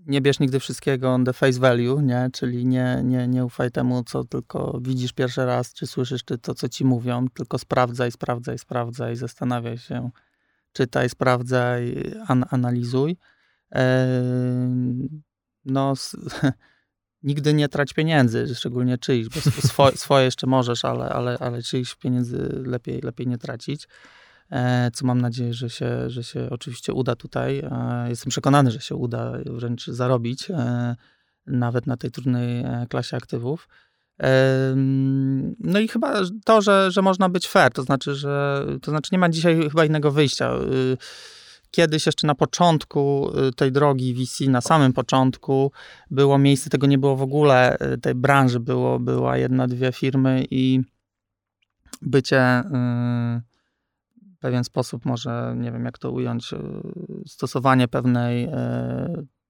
[0.10, 2.30] nie bierz nigdy wszystkiego on the face value, nie?
[2.34, 6.56] Czyli nie, nie, nie ufaj temu, co tylko widzisz pierwszy raz, czy słyszysz, czy to,
[6.56, 10.10] co ci mówią, tylko sprawdzaj, sprawdzaj, sprawdzaj, zastanawiaj się,
[10.74, 13.18] czytaj, sprawdzaj, an, analizuj
[15.66, 15.94] no,
[17.24, 21.96] nigdy nie trać pieniędzy, szczególnie czyichś, bo swoje, swoje jeszcze możesz, ale, ale, ale czyichś
[21.96, 23.88] pieniędzy lepiej, lepiej nie tracić.
[24.52, 27.60] E, co mam nadzieję, że się, że się oczywiście uda tutaj.
[27.60, 30.96] E, jestem przekonany, że się uda wręcz zarobić, e,
[31.48, 33.68] nawet na tej trudnej klasie aktywów.
[35.60, 36.14] No i chyba
[36.46, 39.86] to, że, że można być fair, to znaczy, że to znaczy nie ma dzisiaj chyba
[39.86, 40.54] innego wyjścia.
[40.56, 40.98] Y,
[41.72, 45.72] kiedyś jeszcze na początku y, tej drogi VC, na samym początku
[46.12, 50.46] było miejsce, tego nie było w ogóle, y, tej branży było, była jedna, dwie firmy
[50.52, 50.82] i
[52.02, 52.64] bycie
[54.40, 56.58] pewien sposób, może nie wiem jak to ująć, y,
[57.28, 58.50] stosowanie pewnej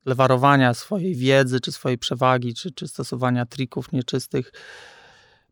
[0.05, 4.51] lewarowania swojej wiedzy, czy swojej przewagi, czy, czy stosowania trików nieczystych,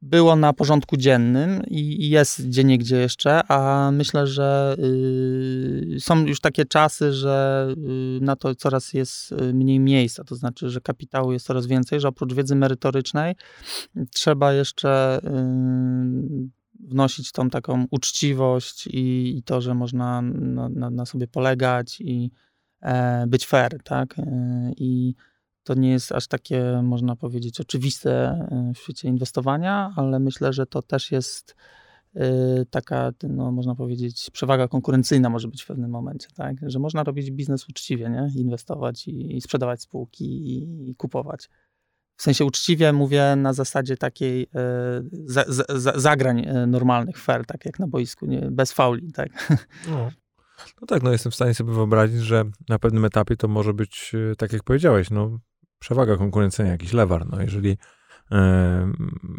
[0.02, 6.40] było na porządku dziennym i jest gdzie niegdzie jeszcze, a myślę, że y, są już
[6.40, 7.68] takie czasy, że
[8.18, 12.00] y, na to coraz jest y, mniej miejsca, to znaczy, że kapitału jest coraz więcej,
[12.00, 13.36] że oprócz wiedzy merytorycznej
[14.12, 15.20] trzeba jeszcze
[16.80, 22.32] wnosić tą taką uczciwość i, i to, że można na, na, na sobie polegać i
[22.82, 24.16] e, być fair, tak?
[24.78, 25.16] I
[25.64, 30.66] to nie jest aż takie, można powiedzieć, oczywiste e, w świecie inwestowania, ale myślę, że
[30.66, 31.56] to też jest
[32.16, 36.58] e, taka, no, można powiedzieć, przewaga konkurencyjna może być w pewnym momencie, tak?
[36.62, 38.42] Że można robić biznes uczciwie, nie?
[38.42, 41.50] Inwestować i, i sprzedawać spółki i, i, kupować.
[42.18, 47.80] W sensie uczciwie mówię na zasadzie takiej e, za, za, zagrań normalnych, fair, tak jak
[47.80, 48.47] na boisku, nie?
[48.51, 49.30] bez fauli, tak?
[49.88, 50.11] No.
[50.82, 54.15] no tak, no jestem w stanie sobie wyobrazić, że na pewnym etapie to może być,
[54.38, 55.39] tak jak powiedziałeś, no
[55.80, 57.30] przewaga konkurencyjna, jakiś lewar.
[57.30, 57.78] No, jeżeli
[58.32, 58.91] e,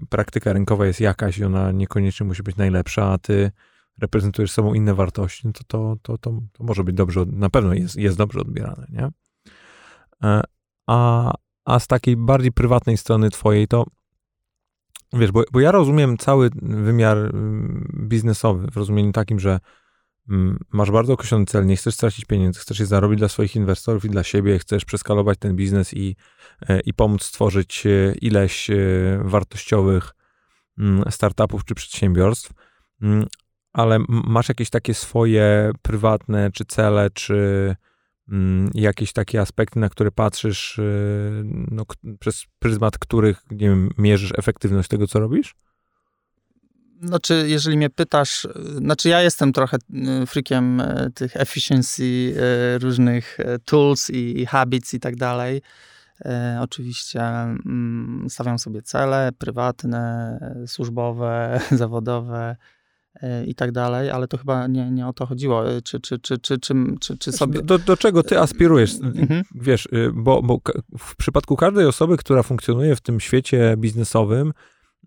[0.08, 3.50] praktyka rynkowa jest jakaś i ona niekoniecznie musi być najlepsza, a ty
[3.98, 7.74] reprezentujesz sobą inne wartości, no to, to, to, to, to może być dobrze, na pewno
[7.74, 9.08] jest, jest dobrze odbierane, nie?
[10.24, 10.42] E,
[10.86, 11.32] a,
[11.68, 13.84] a z takiej bardziej prywatnej strony twojej, to
[15.12, 19.60] wiesz, bo, bo ja rozumiem cały wymiar mm, biznesowy w rozumieniu takim, że
[20.30, 24.04] Mm, masz bardzo określony cel, nie chcesz stracić pieniędzy, chcesz je zarobić dla swoich inwestorów
[24.04, 26.16] i dla siebie, chcesz przeskalować ten biznes i,
[26.68, 28.76] e, i pomóc stworzyć e, ileś e,
[29.24, 30.14] wartościowych
[30.78, 32.52] mm, startupów czy przedsiębiorstw,
[33.02, 33.26] mm,
[33.72, 37.76] ale masz jakieś takie swoje prywatne czy cele, czy
[38.74, 40.80] jakieś takie aspekty, na które patrzysz,
[41.70, 41.84] no,
[42.20, 45.54] przez pryzmat których, nie wiem, mierzysz efektywność tego, co robisz?
[47.02, 49.76] Znaczy, jeżeli mnie pytasz, znaczy ja jestem trochę
[50.22, 55.62] y, freakiem y, tych efficiency, y, różnych tools i, habits i tak dalej.
[56.60, 62.56] Oczywiście mm, stawiam sobie cele prywatne, służbowe, zawodowe
[63.46, 65.64] i tak dalej, ale to chyba nie, nie o to chodziło.
[65.84, 67.62] Czy, czy, czy, czy, czy, czy, czy sobie...
[67.62, 68.94] Do, do czego ty aspirujesz?
[69.02, 69.42] Mhm.
[69.54, 70.60] Wiesz, bo, bo
[70.98, 74.52] w przypadku każdej osoby, która funkcjonuje w tym świecie biznesowym,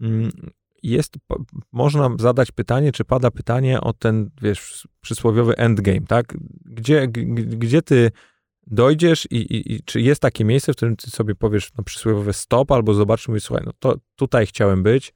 [0.01, 0.32] mm,
[0.84, 1.14] jest,
[1.72, 6.38] można zadać pytanie, czy pada pytanie o ten, wiesz, przysłowiowy endgame, tak?
[6.66, 8.12] Gdzie, gdzie ty
[8.68, 12.34] dojdziesz i, i, i, czy jest takie miejsce, w którym ty sobie powiesz no, przysłowiowe
[12.34, 15.14] stop, albo zobaczysz, mówisz, słuchaj, no to tutaj chciałem być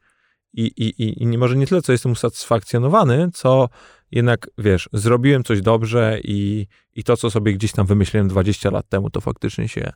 [0.57, 3.69] I, i, i może nie tyle, co jestem usatysfakcjonowany, co
[4.11, 8.89] jednak, wiesz, zrobiłem coś dobrze i, i to, co sobie gdzieś tam wymyśliłem 20 lat
[8.89, 9.91] temu, to faktycznie się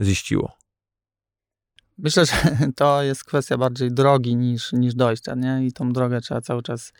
[0.00, 0.52] ziściło.
[1.98, 2.32] Myślę, że
[2.76, 5.66] to jest kwestia bardziej drogi niż, niż dojścia, nie?
[5.66, 6.92] I tą drogę trzeba cały czas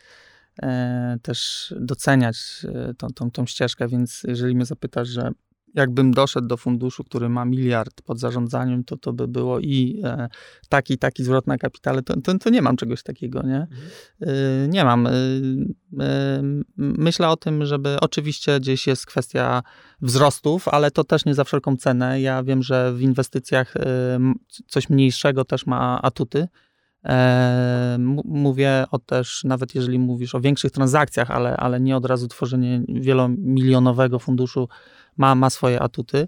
[0.61, 5.31] e, też doceniać, e, tą, tą, tą ścieżkę, więc jeżeli mnie zapytasz, że
[5.73, 10.29] jakbym doszedł do funduszu, który ma miliard pod zarządzaniem, to to by było i e,
[10.69, 13.67] taki, taki zwrot na kapitale, to, to, to, nie mam czegoś takiego, nie?
[13.71, 13.89] Mhm.
[14.21, 15.07] E, nie mam.
[15.07, 15.11] E,
[15.99, 16.41] e,
[16.77, 19.63] myślę o tym, żeby oczywiście gdzieś jest kwestia
[20.01, 22.21] wzrostów, ale to też nie za wszelką cenę.
[22.21, 23.73] Ja wiem, że w inwestycjach
[24.67, 26.47] coś mniejszego też ma atuty.
[28.25, 32.81] Mówię o też, nawet jeżeli mówisz o większych transakcjach, ale, ale nie od razu tworzenie
[32.87, 34.67] wielomilionowego funduszu
[35.17, 36.27] ma, ma swoje atuty.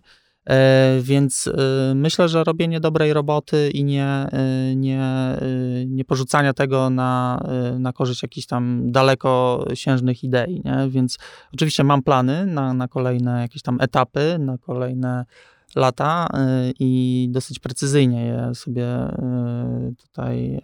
[0.49, 5.01] E, więc e, myślę, że robienie dobrej roboty i nie, e, nie,
[5.88, 7.41] nie porzucania tego na,
[7.80, 10.61] na korzyść jakichś tam dalekosiężnych idei.
[10.65, 10.89] Nie?
[10.89, 11.17] Więc
[11.53, 15.26] oczywiście mam plany na, na kolejne jakieś tam etapy, na kolejne
[15.76, 16.28] lata
[16.80, 18.88] i dosyć precyzyjnie je sobie
[19.97, 20.61] tutaj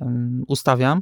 [0.48, 1.02] ustawiam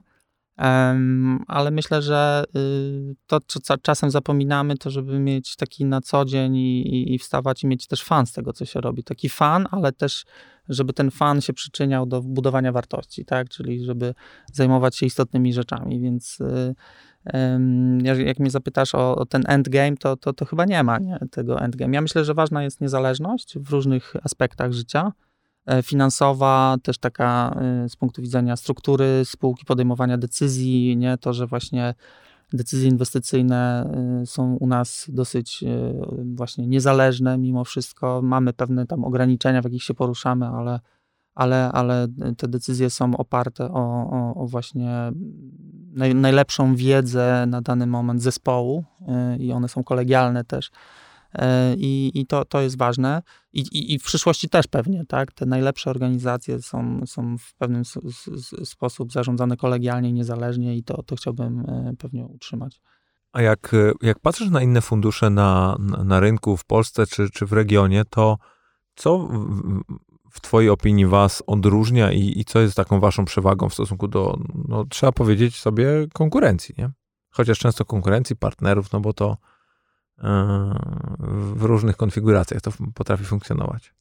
[1.48, 6.56] ale myślę, że y, to, co czasem zapominamy, to żeby mieć taki na co dzień
[6.56, 9.04] i, i wstawać i mieć też fan z tego, co się robi.
[9.04, 10.26] Taki fan, ale też,
[10.70, 13.50] żeby ten fan się przyczyniał do budowania wartości, tak?
[13.50, 14.14] Czyli żeby
[14.54, 16.76] zajmować się istotnymi rzeczami, więc y,
[18.26, 21.60] jak mnie zapytasz o, o, ten endgame, to, to, to chyba nie ma nie, tego
[21.60, 21.96] endgame.
[21.96, 25.12] Ja myślę, że ważna jest niezależność w różnych aspektach życia,
[25.70, 31.48] E, finansowa, też taka e, z punktu widzenia struktury spółki, podejmowania decyzji, nie to, że
[31.48, 31.94] właśnie
[32.54, 33.92] decyzje inwestycyjne
[34.22, 35.64] e, są u nas dosyć
[36.36, 38.22] właśnie niezależne mimo wszystko.
[38.24, 40.80] Mamy pewne tam ograniczenia, w jakich się poruszamy, ale,
[41.36, 42.08] ale, ale
[42.38, 45.12] te decyzje są oparte o, o, o właśnie
[45.94, 48.84] naj, najlepszą wiedzę na dany moment zespołu
[49.40, 50.72] i one są kolegialne też.
[51.34, 53.22] E, I, i to, to jest ważne.
[53.54, 55.32] I, i, I w przyszłości też pewnie, tak?
[55.32, 57.84] Te najlepsze organizacje są, są w pewnym
[58.64, 62.82] sposób zarządzane kolegialnie, niezależnie i to, to chciałbym e, pewnie utrzymać.
[63.32, 67.54] A jak, jak patrzysz na inne fundusze na, na rynku w Polsce czy, czy w
[67.54, 68.38] regionie, to
[68.96, 69.30] co
[70.32, 74.38] w, Twojej opinii Was odróżnia i, i co jest taką Waszą przewagą w stosunku do,
[74.68, 76.90] no, trzeba powiedzieć sobie, konkurencji, nie?
[77.32, 79.38] Chociaż często konkurencji, partnerów, no bo to
[81.20, 83.94] w różnych konfiguracjach to potrafi funkcjonować.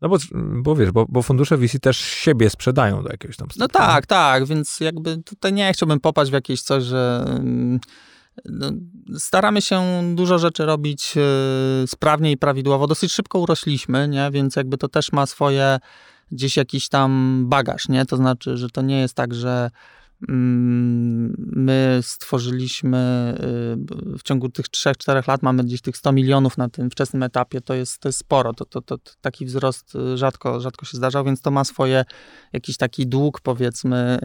[0.00, 0.16] No bo,
[0.62, 3.64] bo wiesz, bo, bo fundusze VC też siebie sprzedają do jakiegoś tam stopnia.
[3.64, 7.80] No tak, tak, więc jakby tutaj nie chciałbym popaść w jakieś coś, że mm, no,
[9.18, 9.82] staramy się
[10.14, 12.86] dużo rzeczy robić y, sprawnie i prawidłowo.
[12.86, 14.30] Dosyć szybko urośliśmy, nie?
[14.30, 15.78] więc jakby to też ma swoje
[16.32, 18.06] gdzieś jakiś tam bagaż, nie?
[18.06, 19.70] To znaczy, że to nie jest tak, że
[20.28, 22.98] my stworzyliśmy
[24.14, 27.60] y, w ciągu tych 3-4 lat, mamy gdzieś tych 100 milionów na tym wczesnym etapie,
[27.60, 28.52] to jest, to jest sporo.
[28.52, 32.04] To, to, to, taki wzrost y, rzadko, rzadko się zdarzał, więc to ma swoje
[32.52, 34.18] jakiś taki dług, powiedzmy,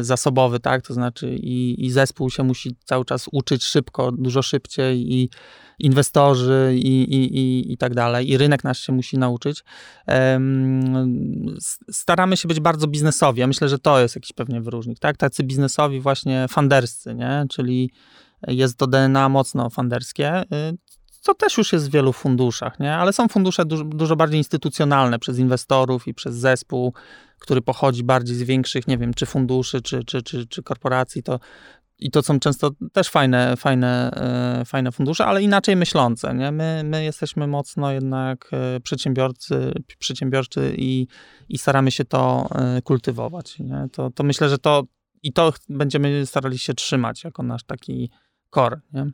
[0.00, 0.86] y, zasobowy, tak?
[0.86, 5.30] To znaczy i, i zespół się musi cały czas uczyć szybko, dużo szybciej i
[5.78, 9.64] inwestorzy i, i, i, i tak dalej, i rynek nas się musi nauczyć.
[11.90, 13.40] Staramy się być bardzo biznesowi.
[13.40, 15.16] Ja myślę, że to jest jakiś pewnie wyróżnik, tak?
[15.16, 17.44] Tacy biznesowi właśnie funderscy, nie?
[17.50, 17.90] Czyli
[18.48, 20.44] jest to DNA mocno funderskie,
[21.20, 22.94] co też już jest w wielu funduszach, nie?
[22.94, 26.94] Ale są fundusze dużo, dużo bardziej instytucjonalne przez inwestorów i przez zespół,
[27.38, 31.40] który pochodzi bardziej z większych, nie wiem, czy funduszy, czy, czy, czy, czy korporacji, to,
[31.98, 34.10] i to są często też fajne, fajne,
[34.60, 36.34] e, fajne fundusze, ale inaczej myślące.
[36.34, 36.52] Nie?
[36.52, 41.06] My, my jesteśmy mocno jednak e, przedsiębiorcy, przedsiębiorczy i,
[41.48, 43.58] i staramy się to e, kultywować.
[43.58, 43.88] Nie?
[43.92, 44.82] To, to myślę, że to
[45.22, 48.10] i to będziemy starali się trzymać jako nasz taki
[48.54, 48.80] core.
[48.92, 49.06] Nie?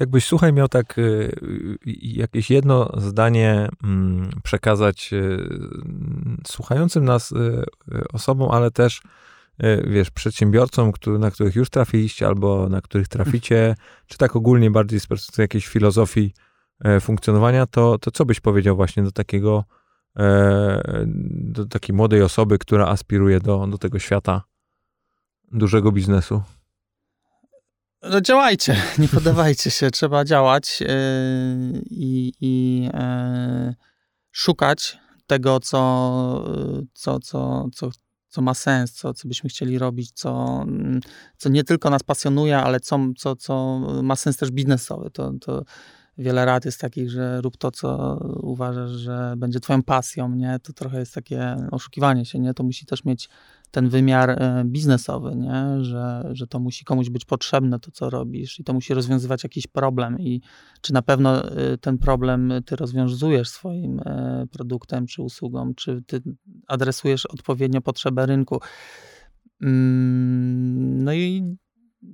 [0.00, 0.96] Jakbyś, słuchaj, miał tak
[2.02, 5.10] jakieś jedno zdanie mm, przekazać
[6.46, 7.34] słuchającym nas
[8.12, 9.02] osobom, ale też
[9.86, 13.74] wiesz, przedsiębiorcom, który, na których już trafiliście albo na których traficie,
[14.06, 16.34] czy tak ogólnie bardziej z perspektywy jakiejś filozofii
[16.84, 19.64] e, funkcjonowania, to, to co byś powiedział właśnie do takiego,
[20.16, 24.42] e, do takiej młodej osoby, która aspiruje do, do tego świata
[25.52, 26.42] dużego biznesu?
[28.02, 30.82] No działajcie, nie podawajcie się, trzeba działać
[31.90, 32.88] i, i
[34.30, 35.80] szukać tego, co,
[36.94, 37.90] co, co, co,
[38.30, 40.64] co ma sens, co, co byśmy chcieli robić, co,
[41.36, 45.10] co nie tylko nas pasjonuje, ale co, co, co ma sens też biznesowy.
[45.10, 45.64] To, to
[46.18, 50.58] wiele rad jest takich, że rób to, co uważasz, że będzie twoją pasją, nie?
[50.62, 52.54] To trochę jest takie oszukiwanie się, nie?
[52.54, 53.28] To musi też mieć
[53.70, 55.84] ten wymiar e, biznesowy, nie?
[55.84, 59.66] Że, że to musi komuś być potrzebne, to co robisz i to musi rozwiązywać jakiś
[59.66, 60.40] problem i
[60.80, 66.22] czy na pewno e, ten problem ty rozwiązujesz swoim e, produktem czy usługą, czy ty
[66.66, 68.60] adresujesz odpowiednio potrzebę rynku.
[69.62, 71.56] Mm, no i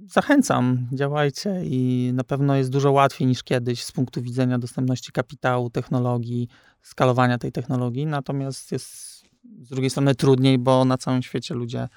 [0.06, 5.70] zachęcam, działajcie i na pewno jest dużo łatwiej niż kiedyś z punktu widzenia dostępności kapitału,
[5.70, 6.48] technologii,
[6.82, 9.15] skalowania tej technologii, natomiast jest
[9.62, 11.88] z drugiej strony trudniej, bo na całym świecie ludzie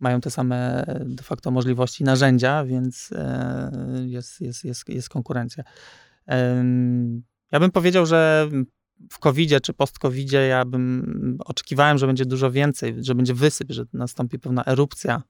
[0.00, 3.70] mają te same de facto możliwości, narzędzia, więc e,
[4.06, 5.64] jest, jest, jest, jest konkurencja.
[7.52, 8.48] Ja bym powiedział, że
[9.10, 13.84] w covid czy post-COVID ja bym oczekiwałem, że będzie dużo więcej, że będzie wysyp, że
[13.92, 15.22] nastąpi pewna erupcja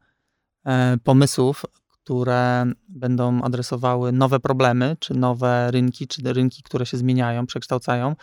[0.65, 7.47] e, pomysłów, które będą adresowały nowe problemy, czy nowe rynki, czy rynki, które się zmieniają,
[7.47, 8.17] przekształcają.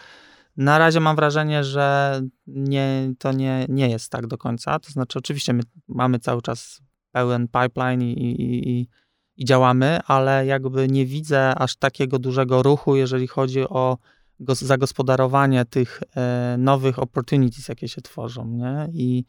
[0.58, 4.80] Na razie mam wrażenie, że nie, to nie, nie jest tak do końca.
[4.80, 6.82] To znaczy, oczywiście my mamy cały czas
[7.12, 8.88] pełen pipeline i, i, i,
[9.38, 13.98] i działamy, ale jakby nie widzę aż takiego dużego ruchu, jeżeli chodzi o
[14.50, 18.48] zagospodarowanie tych e, nowych opportunities, jakie się tworzą.
[18.48, 18.88] Nie?
[18.94, 19.26] I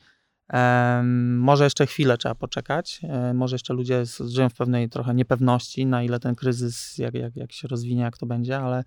[1.38, 3.01] może jeszcze chwilę trzeba poczekać.
[3.03, 7.36] E, może jeszcze ludzie żyją w pewnej trochę niepewności, na ile ten kryzys, jak, jak,
[7.36, 8.84] jak się rozwinie, jak to będzie, ale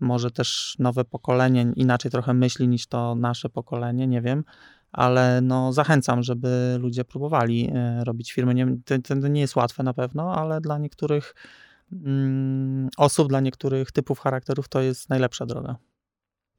[0.00, 4.44] może też nowe pokolenie inaczej trochę myśli niż to nasze pokolenie, nie wiem.
[4.92, 8.54] Ale no, zachęcam, żeby ludzie próbowali e, robić firmy.
[8.54, 11.34] Nie, to, to nie jest łatwe na pewno, ale dla niektórych
[11.92, 15.76] mm, osób, dla niektórych typów charakterów to jest najlepsza droga.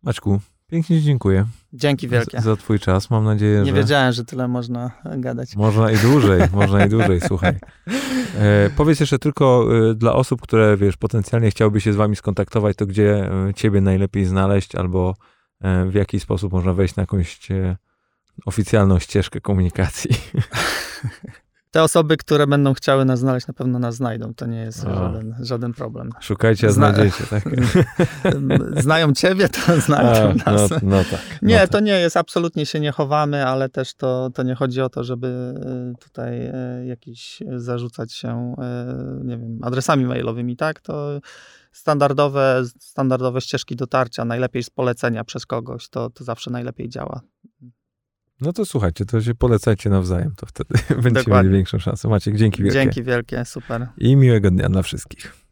[0.03, 1.45] Maćku, Pięknie dziękuję.
[1.73, 2.41] Dzięki wielkie.
[2.41, 3.09] Za twój czas.
[3.09, 3.71] Mam nadzieję, Nie że...
[3.71, 5.55] Nie wiedziałem, że tyle można gadać.
[5.55, 7.55] Można i dłużej, można i dłużej, słuchaj.
[8.37, 12.77] E, powiedz jeszcze tylko e, dla osób, które, wiesz, potencjalnie chciałby się z wami skontaktować,
[12.77, 15.15] to gdzie e, ciebie najlepiej znaleźć albo
[15.61, 17.77] e, w jaki sposób można wejść na jakąś e,
[18.45, 20.11] oficjalną ścieżkę komunikacji.
[21.75, 24.33] te osoby, które będą chciały nas znaleźć, na pewno nas znajdą.
[24.33, 26.09] To nie jest żaden, żaden problem.
[26.19, 27.43] Szukajcie, a Zna znajdziecie, tak?
[28.83, 30.69] Znają ciebie, to znajdą a, nas.
[30.69, 31.19] No, no tak.
[31.41, 31.69] No nie, tak.
[31.69, 35.03] to nie jest, absolutnie się nie chowamy, ale też to, to nie chodzi o to,
[35.03, 40.79] żeby e, tutaj e, jakiś zarzucać się, e, nie wiem, adresami mailowymi, tak?
[40.79, 41.19] To
[41.71, 47.21] standardowe, standardowe ścieżki dotarcia, najlepiej z polecenia przez kogoś, to, to zawsze najlepiej działa.
[48.41, 50.73] No to słuchajcie, to się polecajcie nawzajem, to wtedy
[51.03, 52.07] będziecie mieli większą szansę.
[52.07, 52.79] Maciek, dzięki wielkie.
[52.79, 53.87] Dzięki wielkie, super.
[53.97, 55.44] I miłego dnia dla wszystkich.